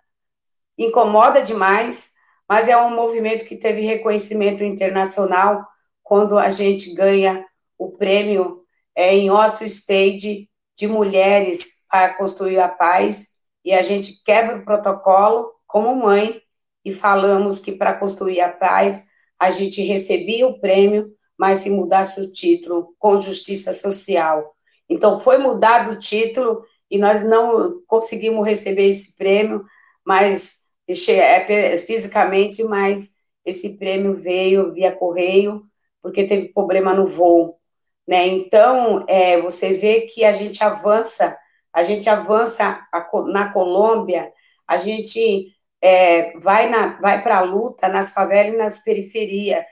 [0.77, 2.13] incomoda demais,
[2.49, 5.67] mas é um movimento que teve reconhecimento internacional
[6.03, 7.47] quando a gente ganha
[7.79, 13.29] o prêmio é, em Oslo Stage de mulheres para construir a paz,
[13.65, 16.41] e a gente quebra o protocolo como mãe
[16.85, 19.07] e falamos que para construir a paz
[19.41, 24.55] a gente recebia o prêmio, mas se mudasse o título com justiça social.
[24.87, 29.65] Então foi mudado o título e nós não conseguimos receber esse prêmio,
[30.05, 35.63] mas é, fisicamente, mas esse prêmio veio via correio
[36.03, 37.59] porque teve problema no voo,
[38.07, 38.27] né?
[38.27, 41.39] Então, é, você vê que a gente avança,
[41.73, 42.87] a gente avança
[43.29, 44.33] na Colômbia,
[44.67, 49.65] a gente é, vai, na, vai para a luta nas favelas e nas periferias.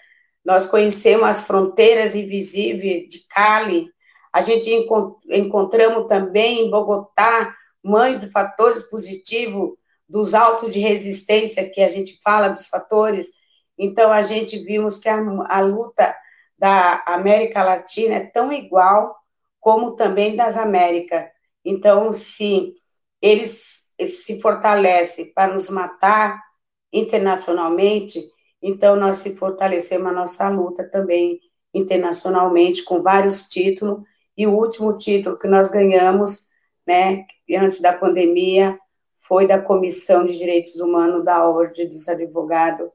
[0.45, 3.87] Nós conhecemos as fronteiras invisíveis de Cali,
[4.33, 9.77] a gente encont encontramos também em Bogotá mães de fatores positivos,
[10.09, 13.31] dos autos de resistência que a gente fala, dos fatores
[13.79, 15.19] então, a gente vimos que a,
[15.49, 16.15] a luta
[16.59, 19.17] da América Latina é tão igual
[19.61, 21.27] como também das Américas.
[21.65, 22.75] Então, se
[23.23, 26.43] eles se fortalecem para nos matar
[26.93, 28.23] internacionalmente,
[28.63, 31.41] então nós se fortalecemos a nossa luta também
[31.73, 34.03] internacionalmente com vários títulos
[34.37, 36.49] e o último título que nós ganhamos,
[36.87, 38.79] né, antes da pandemia,
[39.21, 42.89] foi da Comissão de Direitos Humanos da Ordem dos Advogados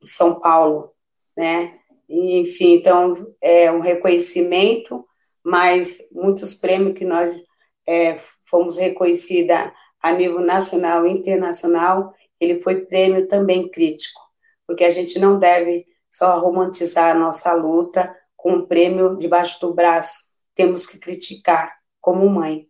[0.00, 0.92] de São Paulo,
[1.36, 1.78] né?
[2.08, 5.06] Enfim, então é um reconhecimento,
[5.44, 7.42] mas muitos prêmios que nós
[7.86, 14.20] é, fomos reconhecida a nível nacional e internacional, ele foi prêmio também crítico,
[14.66, 19.74] porque a gente não deve só romantizar a nossa luta com um prêmio debaixo do
[19.74, 22.66] braço, temos que criticar como mãe.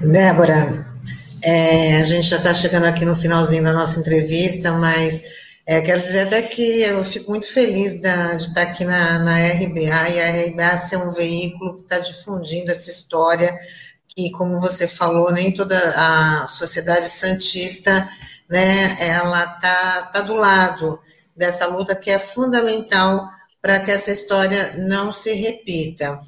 [0.00, 0.86] Débora,
[1.42, 5.24] é, a gente já está chegando aqui no finalzinho da nossa entrevista, mas
[5.66, 9.38] é, quero dizer até que eu fico muito feliz da, de estar aqui na, na
[9.38, 13.58] RBA e a RBA ser um veículo que está difundindo essa história
[14.16, 18.08] que, como você falou, nem toda a sociedade santista,
[18.48, 20.98] né, ela está tá do lado
[21.36, 23.28] dessa luta que é fundamental
[23.60, 26.18] para que essa história não se repita.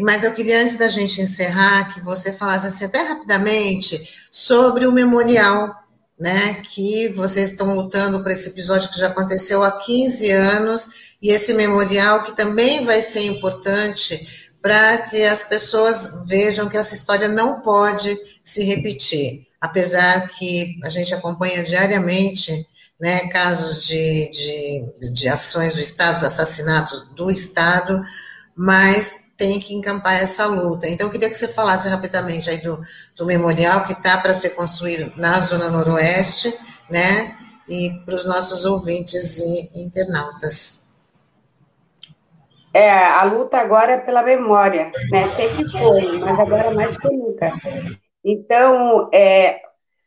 [0.00, 4.00] Mas eu queria, antes da gente encerrar, que você falasse assim, até rapidamente
[4.30, 5.74] sobre o memorial
[6.18, 10.88] né, que vocês estão lutando por esse episódio que já aconteceu há 15 anos,
[11.20, 16.92] e esse memorial que também vai ser importante para que as pessoas vejam que essa
[16.92, 22.66] história não pode se repetir, apesar que a gente acompanha diariamente
[23.00, 28.02] né, casos de, de, de ações do Estado, assassinatos do Estado,
[28.56, 30.88] mas tem que encampar essa luta.
[30.88, 32.80] Então, eu queria que você falasse rapidamente aí do,
[33.16, 36.52] do memorial que está para ser construído na Zona Noroeste,
[36.90, 37.38] né,
[37.68, 40.85] e para os nossos ouvintes e internautas.
[42.76, 47.50] É, a luta agora é pela memória, né, sempre foi, mas agora mais que nunca.
[48.22, 49.62] Então, é,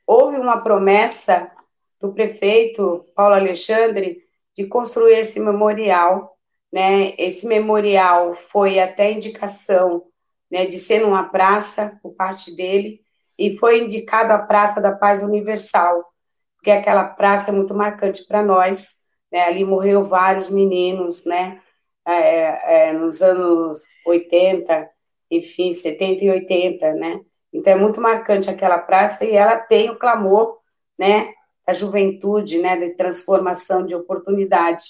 [0.05, 1.51] houve uma promessa
[1.99, 4.19] do prefeito Paulo Alexandre
[4.55, 6.37] de construir esse memorial,
[6.71, 7.15] né?
[7.17, 10.03] Esse memorial foi até indicação,
[10.51, 13.01] né, de ser numa praça por parte dele
[13.39, 16.05] e foi indicado a Praça da Paz Universal,
[16.57, 19.41] porque aquela praça é muito marcante para nós, né?
[19.41, 21.59] Ali morreu vários meninos, né?
[22.11, 24.89] É, é, nos anos 80,
[25.29, 27.21] enfim, 70 e 80, né?
[27.53, 30.57] Então é muito marcante aquela praça e ela tem o clamor,
[30.97, 31.33] né,
[31.65, 34.83] da juventude, né, de transformação de oportunidade.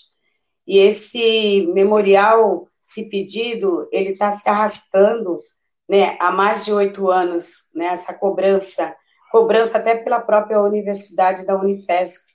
[0.66, 5.42] E esse memorial, esse pedido, ele está se arrastando,
[5.88, 8.96] né, há mais de oito anos, né, essa cobrança,
[9.32, 12.32] cobrança até pela própria universidade da Unifesp,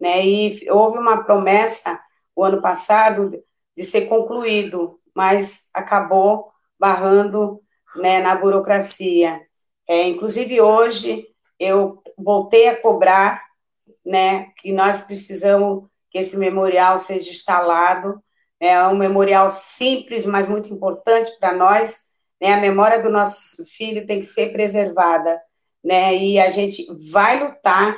[0.00, 2.00] né, e houve uma promessa
[2.34, 3.28] o ano passado
[3.76, 7.62] de ser concluído, mas acabou barrando
[7.96, 9.40] né, na burocracia.
[9.88, 11.26] É, inclusive, hoje,
[11.58, 13.42] eu voltei a cobrar
[14.04, 18.22] né, que nós precisamos que esse memorial seja instalado.
[18.60, 22.12] É um memorial simples, mas muito importante para nós.
[22.40, 25.40] Né, a memória do nosso filho tem que ser preservada.
[25.82, 27.96] Né, e a gente vai lutar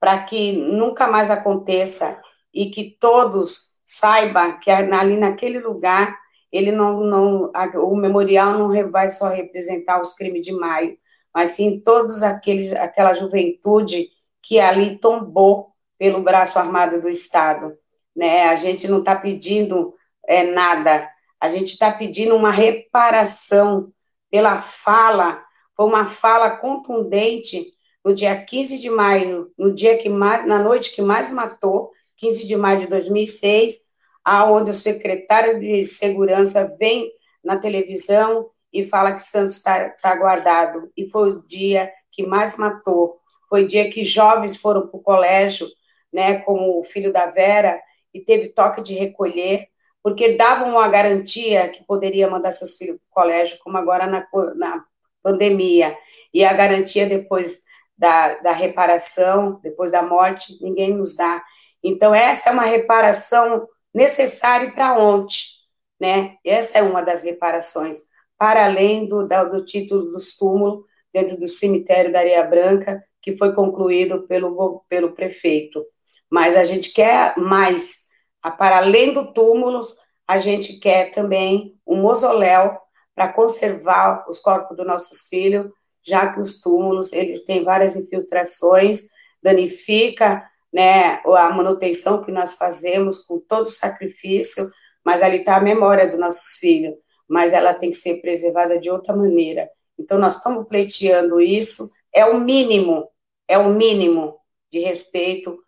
[0.00, 2.20] para que nunca mais aconteça
[2.54, 6.14] e que todos saibam que ali naquele lugar
[6.52, 10.96] ele não, não o memorial não vai só representar os crimes de maio,
[11.34, 14.08] mas sim todos aqueles aquela juventude
[14.42, 17.76] que ali tombou pelo braço armado do Estado,
[18.14, 18.48] né?
[18.48, 19.94] A gente não está pedindo
[20.26, 21.08] é, nada,
[21.40, 23.92] a gente está pedindo uma reparação
[24.30, 25.42] pela fala,
[25.76, 27.72] foi uma fala contundente
[28.04, 32.46] no dia 15 de maio, no dia que mais, na noite que mais matou, 15
[32.46, 33.88] de maio de 2006,
[34.24, 37.10] aonde o secretário de segurança vem
[37.42, 40.92] na televisão e fala que Santos está tá guardado.
[40.96, 43.18] E foi o dia que mais matou.
[43.48, 45.66] Foi o dia que jovens foram para o colégio,
[46.12, 47.80] né, como o filho da Vera,
[48.12, 49.68] e teve toque de recolher,
[50.02, 54.26] porque davam uma garantia que poderia mandar seus filhos para o colégio, como agora na,
[54.54, 54.84] na
[55.22, 55.96] pandemia.
[56.32, 57.62] E a garantia depois
[57.96, 61.42] da, da reparação, depois da morte, ninguém nos dá.
[61.82, 65.44] Então, essa é uma reparação necessário para ontem,
[66.00, 66.36] né?
[66.44, 67.98] Essa é uma das reparações,
[68.36, 73.52] para além do, do título dos túmulos dentro do cemitério da Areia Branca, que foi
[73.54, 75.84] concluído pelo, pelo prefeito.
[76.30, 78.08] Mas a gente quer mais,
[78.56, 79.80] para além do túmulo,
[80.26, 82.78] a gente quer também um mausoléu
[83.14, 85.72] para conservar os corpos dos nossos filhos,
[86.06, 89.08] já que os túmulos, eles têm várias infiltrações,
[89.42, 90.48] danifica
[90.78, 94.64] né, a manutenção que nós fazemos com todo sacrifício,
[95.04, 96.94] mas ali está a memória dos nossos filhos,
[97.26, 99.68] mas ela tem que ser preservada de outra maneira.
[99.98, 103.10] Então, nós estamos pleiteando isso, é o mínimo,
[103.48, 104.38] é o mínimo
[104.70, 105.58] de respeito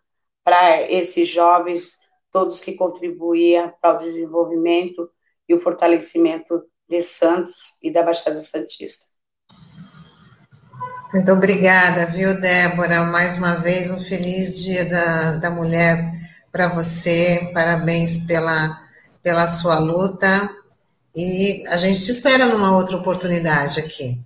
[0.45, 1.99] para esses jovens,
[2.31, 5.11] todos que contribuíam para o desenvolvimento
[5.45, 9.10] e o fortalecimento de Santos e da Baixada Santista.
[11.13, 13.03] Muito obrigada, viu, Débora?
[13.03, 16.09] Mais uma vez, um feliz Dia da, da Mulher
[16.49, 17.51] para você.
[17.53, 18.81] Parabéns pela,
[19.21, 20.49] pela sua luta.
[21.13, 24.17] E a gente te espera numa outra oportunidade aqui.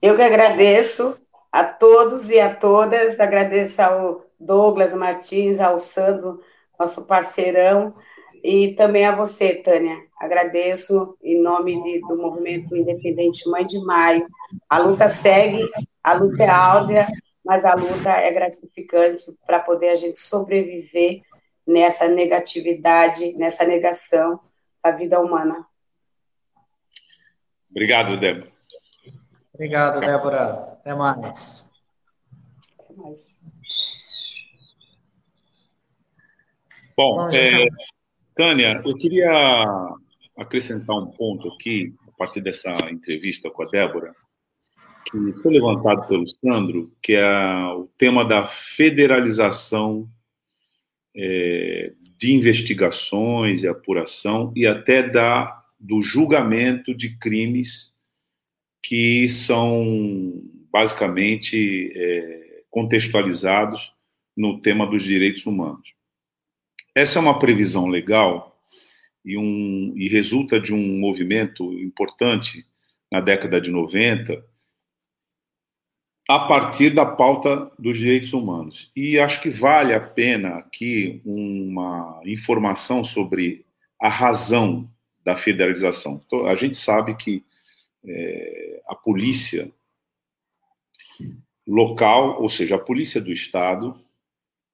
[0.00, 1.18] Eu que agradeço
[1.50, 3.18] a todos e a todas.
[3.18, 6.40] Agradeço ao Douglas Martins, ao Sandro,
[6.78, 7.92] nosso parceirão,
[8.42, 9.96] e também a você, Tânia.
[10.18, 14.26] Agradeço em nome de, do Movimento Independente Mãe de Maio.
[14.68, 15.64] A luta segue,
[16.02, 17.06] a luta é áurea,
[17.44, 21.20] mas a luta é gratificante para poder a gente sobreviver
[21.66, 24.38] nessa negatividade, nessa negação
[24.82, 25.64] da vida humana.
[27.70, 28.52] Obrigado, Débora.
[29.54, 30.78] Obrigado, Débora.
[30.80, 31.70] Até mais.
[32.78, 33.42] Até mais.
[36.96, 37.66] Bom, é,
[38.34, 39.66] Tânia, eu queria
[40.36, 44.14] acrescentar um ponto aqui, a partir dessa entrevista com a Débora,
[45.10, 47.24] que foi levantado pelo Sandro, que é
[47.74, 50.08] o tema da federalização
[51.14, 57.92] é, de investigações e apuração e até da, do julgamento de crimes
[58.82, 63.92] que são basicamente é, contextualizados
[64.36, 65.92] no tema dos direitos humanos.
[66.94, 68.60] Essa é uma previsão legal
[69.24, 72.66] e, um, e resulta de um movimento importante
[73.10, 74.44] na década de 90,
[76.28, 78.90] a partir da pauta dos direitos humanos.
[78.96, 83.66] E acho que vale a pena aqui uma informação sobre
[84.00, 84.90] a razão
[85.24, 86.22] da federalização.
[86.26, 87.44] Então, a gente sabe que
[88.04, 89.70] é, a polícia
[91.66, 94.00] local, ou seja, a polícia do Estado,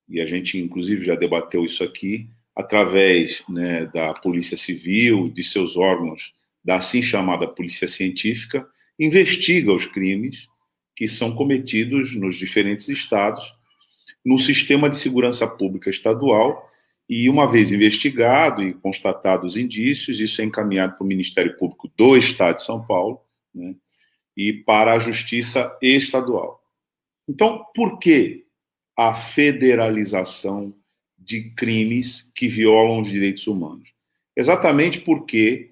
[0.09, 5.77] e a gente inclusive já debateu isso aqui, através né, da Polícia Civil, de seus
[5.77, 6.33] órgãos,
[6.65, 8.67] da assim chamada Polícia Científica,
[8.99, 10.49] investiga os crimes
[10.97, 13.45] que são cometidos nos diferentes estados,
[14.25, 16.69] no sistema de segurança pública estadual,
[17.09, 22.17] e uma vez investigado e constatados indícios, isso é encaminhado para o Ministério Público do
[22.17, 23.21] Estado de São Paulo
[23.55, 23.75] né,
[24.37, 26.61] e para a Justiça Estadual.
[27.27, 28.48] Então, por que
[28.99, 30.75] a federalização
[31.17, 33.89] de crimes que violam os direitos humanos?
[34.37, 35.71] Exatamente porque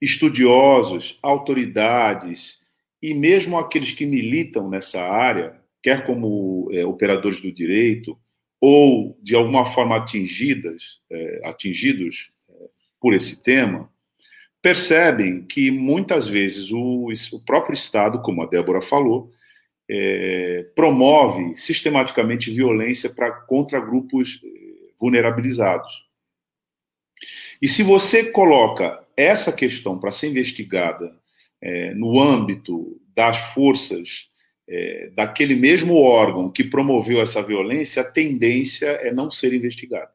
[0.00, 2.60] estudiosos, autoridades
[3.02, 8.16] e mesmo aqueles que militam nessa área, quer como é, operadores do direito
[8.60, 12.68] ou de alguma forma atingidas, é, atingidos é,
[13.00, 13.90] por esse tema,
[14.62, 19.32] percebem que muitas vezes o, o próprio Estado, como a Débora falou,
[19.88, 24.48] é, promove sistematicamente violência pra, contra grupos é,
[24.98, 26.04] vulnerabilizados.
[27.60, 31.16] E se você coloca essa questão para ser investigada
[31.60, 34.28] é, no âmbito das forças
[34.68, 40.12] é, daquele mesmo órgão que promoveu essa violência, a tendência é não ser investigada.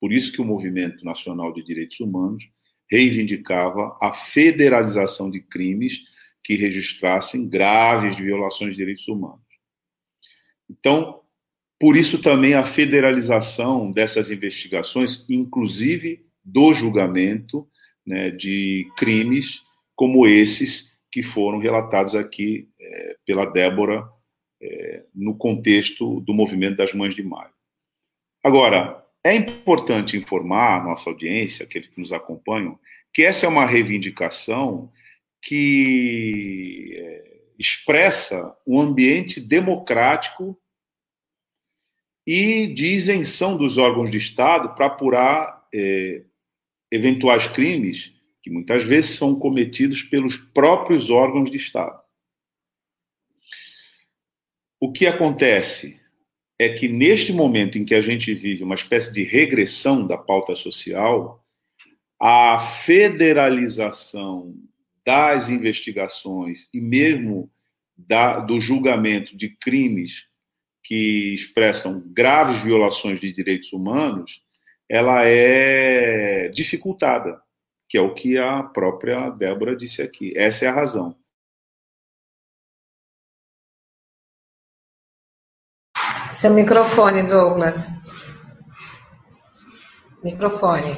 [0.00, 2.44] Por isso que o Movimento Nacional de Direitos Humanos
[2.90, 6.02] reivindicava a federalização de crimes
[6.44, 9.40] que registrassem graves violações de direitos humanos.
[10.68, 11.20] Então,
[11.78, 17.68] por isso também a federalização dessas investigações, inclusive do julgamento
[18.06, 19.62] né, de crimes
[19.94, 24.08] como esses que foram relatados aqui é, pela Débora
[24.60, 27.50] é, no contexto do movimento das Mães de Maio.
[28.42, 32.78] Agora, é importante informar a nossa audiência, aqueles que nos acompanham,
[33.12, 34.90] que essa é uma reivindicação
[35.42, 40.58] que é, expressa um ambiente democrático
[42.26, 46.24] e de isenção dos órgãos de Estado para apurar é,
[46.90, 48.12] eventuais crimes
[48.42, 52.00] que muitas vezes são cometidos pelos próprios órgãos de Estado.
[54.80, 56.00] O que acontece
[56.58, 60.54] é que, neste momento em que a gente vive uma espécie de regressão da pauta
[60.56, 61.44] social,
[62.18, 64.54] a federalização
[65.06, 67.50] das investigações e mesmo
[67.96, 70.26] da, do julgamento de crimes
[70.82, 74.42] que expressam graves violações de direitos humanos,
[74.88, 77.40] ela é dificultada
[77.90, 80.32] que é o que a própria Débora disse aqui.
[80.38, 81.16] Essa é a razão.
[86.30, 87.88] Seu microfone, Douglas.
[90.22, 90.96] Microfone.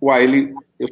[0.00, 0.54] Uai, ele.
[0.78, 0.88] Eu,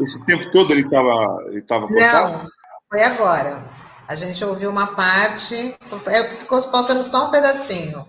[0.00, 2.32] esse tempo todo ele estava ele tava cortado?
[2.32, 2.48] Não,
[2.90, 3.64] foi agora.
[4.06, 8.06] A gente ouviu uma parte, é, ficou faltando só um pedacinho.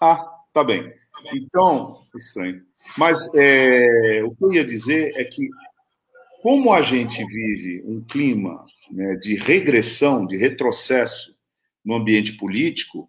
[0.00, 0.92] Ah, tá bem.
[1.32, 2.62] Então, estranho.
[2.96, 5.48] Mas é, o que eu ia dizer é que,
[6.42, 11.32] como a gente vive um clima né, de regressão, de retrocesso
[11.84, 13.08] no ambiente político,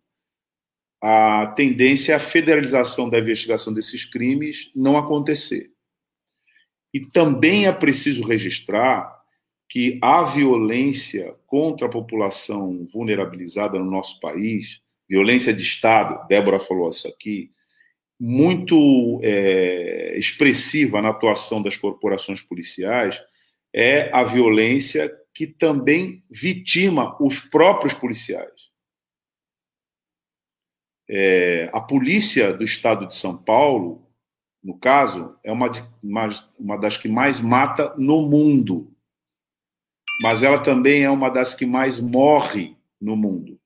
[1.02, 5.73] a tendência é a federalização da investigação desses crimes não acontecer.
[6.94, 9.12] E também é preciso registrar
[9.70, 16.92] que a violência contra a população vulnerabilizada no nosso país, violência de Estado, Débora falou
[16.92, 17.50] isso aqui,
[18.20, 23.20] muito é, expressiva na atuação das corporações policiais
[23.74, 28.72] é a violência que também vitima os próprios policiais.
[31.10, 34.03] É, a polícia do estado de São Paulo,
[34.64, 38.90] no caso, é uma, de, uma, uma das que mais mata no mundo,
[40.22, 43.60] mas ela também é uma das que mais morre no mundo.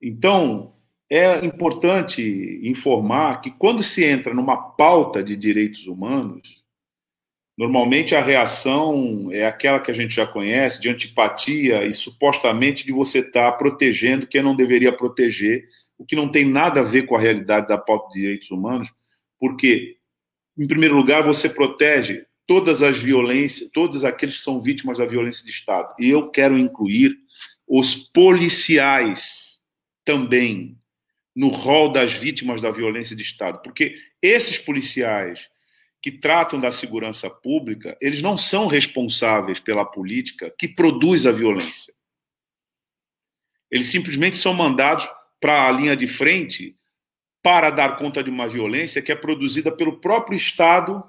[0.00, 0.74] Então,
[1.10, 6.64] é importante informar que quando se entra numa pauta de direitos humanos,
[7.56, 12.92] normalmente a reação é aquela que a gente já conhece, de antipatia e supostamente de
[12.92, 15.66] você estar protegendo quem não deveria proteger,
[15.98, 18.92] o que não tem nada a ver com a realidade da pauta de direitos humanos,
[19.38, 19.96] porque,
[20.58, 25.44] em primeiro lugar, você protege todas as violências, todos aqueles que são vítimas da violência
[25.44, 25.94] de Estado.
[25.98, 27.16] E eu quero incluir
[27.66, 29.58] os policiais
[30.04, 30.78] também
[31.34, 35.48] no rol das vítimas da violência de Estado, porque esses policiais
[36.00, 41.92] que tratam da segurança pública, eles não são responsáveis pela política que produz a violência.
[43.70, 45.06] Eles simplesmente são mandados
[45.40, 46.76] para a linha de frente
[47.42, 51.02] para dar conta de uma violência que é produzida pelo próprio Estado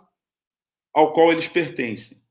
[0.94, 2.22] ao qual eles pertencem.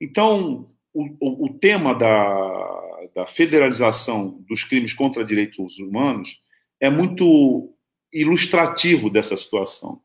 [0.00, 6.40] Então, o, o, o tema da, da federalização dos crimes contra direitos humanos
[6.80, 7.74] é muito
[8.12, 10.00] ilustrativo dessa situação.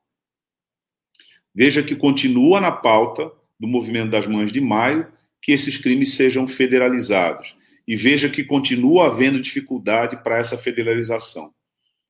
[1.53, 5.11] Veja que continua na pauta do movimento das Mães de Maio
[5.41, 7.55] que esses crimes sejam federalizados.
[7.88, 11.53] E veja que continua havendo dificuldade para essa federalização.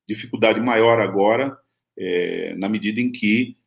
[0.07, 1.57] Dificuldade maior agora,
[1.97, 3.57] é, na medida em que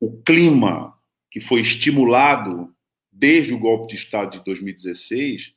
[0.00, 0.94] o clima
[1.30, 2.74] que foi estimulado
[3.10, 5.54] desde o golpe de Estado de 2016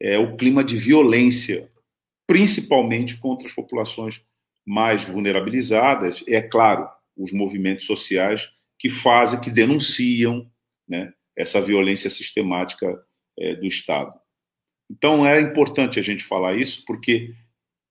[0.00, 1.70] é o clima de violência,
[2.26, 4.22] principalmente contra as populações
[4.64, 10.50] mais vulnerabilizadas, é claro, os movimentos sociais que fazem, que denunciam
[10.88, 12.98] né, essa violência sistemática
[13.38, 14.12] é, do Estado.
[14.90, 17.34] Então é importante a gente falar isso, porque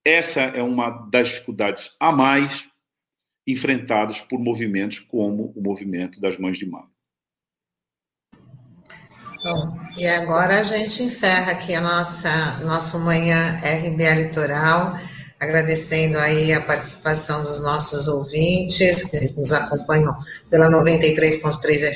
[0.04, 2.66] essa é uma das dificuldades a mais
[3.46, 6.90] enfrentadas por movimentos como o movimento das Mães de Maio.
[9.42, 14.96] Bom, e agora a gente encerra aqui a nossa nosso manhã RBA Litoral,
[15.40, 20.14] agradecendo aí a participação dos nossos ouvintes que nos acompanham
[20.48, 21.40] pela 93.3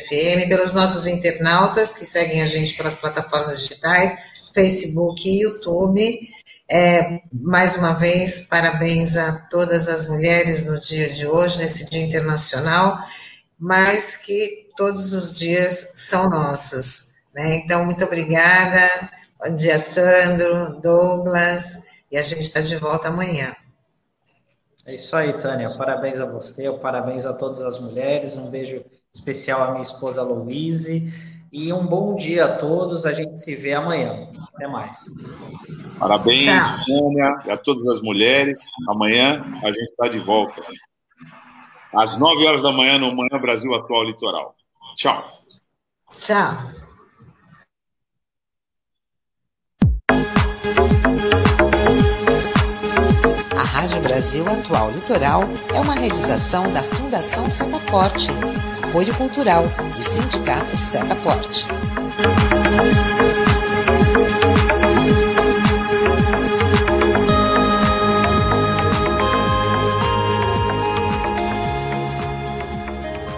[0.08, 4.16] FM, pelos nossos internautas que seguem a gente pelas plataformas digitais,
[4.56, 6.18] Facebook e YouTube.
[6.68, 12.02] É, mais uma vez, parabéns a todas as mulheres no dia de hoje, nesse Dia
[12.02, 12.98] Internacional,
[13.58, 17.16] mas que todos os dias são nossos.
[17.34, 17.56] Né?
[17.56, 18.80] Então, muito obrigada.
[19.38, 23.54] Bom dia, Sandro, Douglas, e a gente está de volta amanhã.
[24.86, 25.68] É isso aí, Tânia.
[25.76, 28.36] Parabéns a você, parabéns a todas as mulheres.
[28.36, 28.82] Um beijo
[29.12, 31.12] especial à minha esposa Louise.
[31.52, 33.04] E um bom dia a todos.
[33.04, 34.28] A gente se vê amanhã.
[34.56, 35.14] Até mais.
[35.98, 36.46] Parabéns.
[36.86, 38.70] Tânia, e a todas as mulheres.
[38.88, 40.62] Amanhã a gente está de volta.
[41.94, 44.54] Às 9 horas da manhã, no Manhã Brasil Atual Litoral.
[44.96, 45.26] Tchau.
[46.12, 46.56] Tchau.
[53.72, 55.42] Rádio Brasil Atual Litoral
[55.74, 58.30] é uma realização da Fundação Setaporte,
[58.82, 61.66] apoio cultural do Sindicato Setaporte.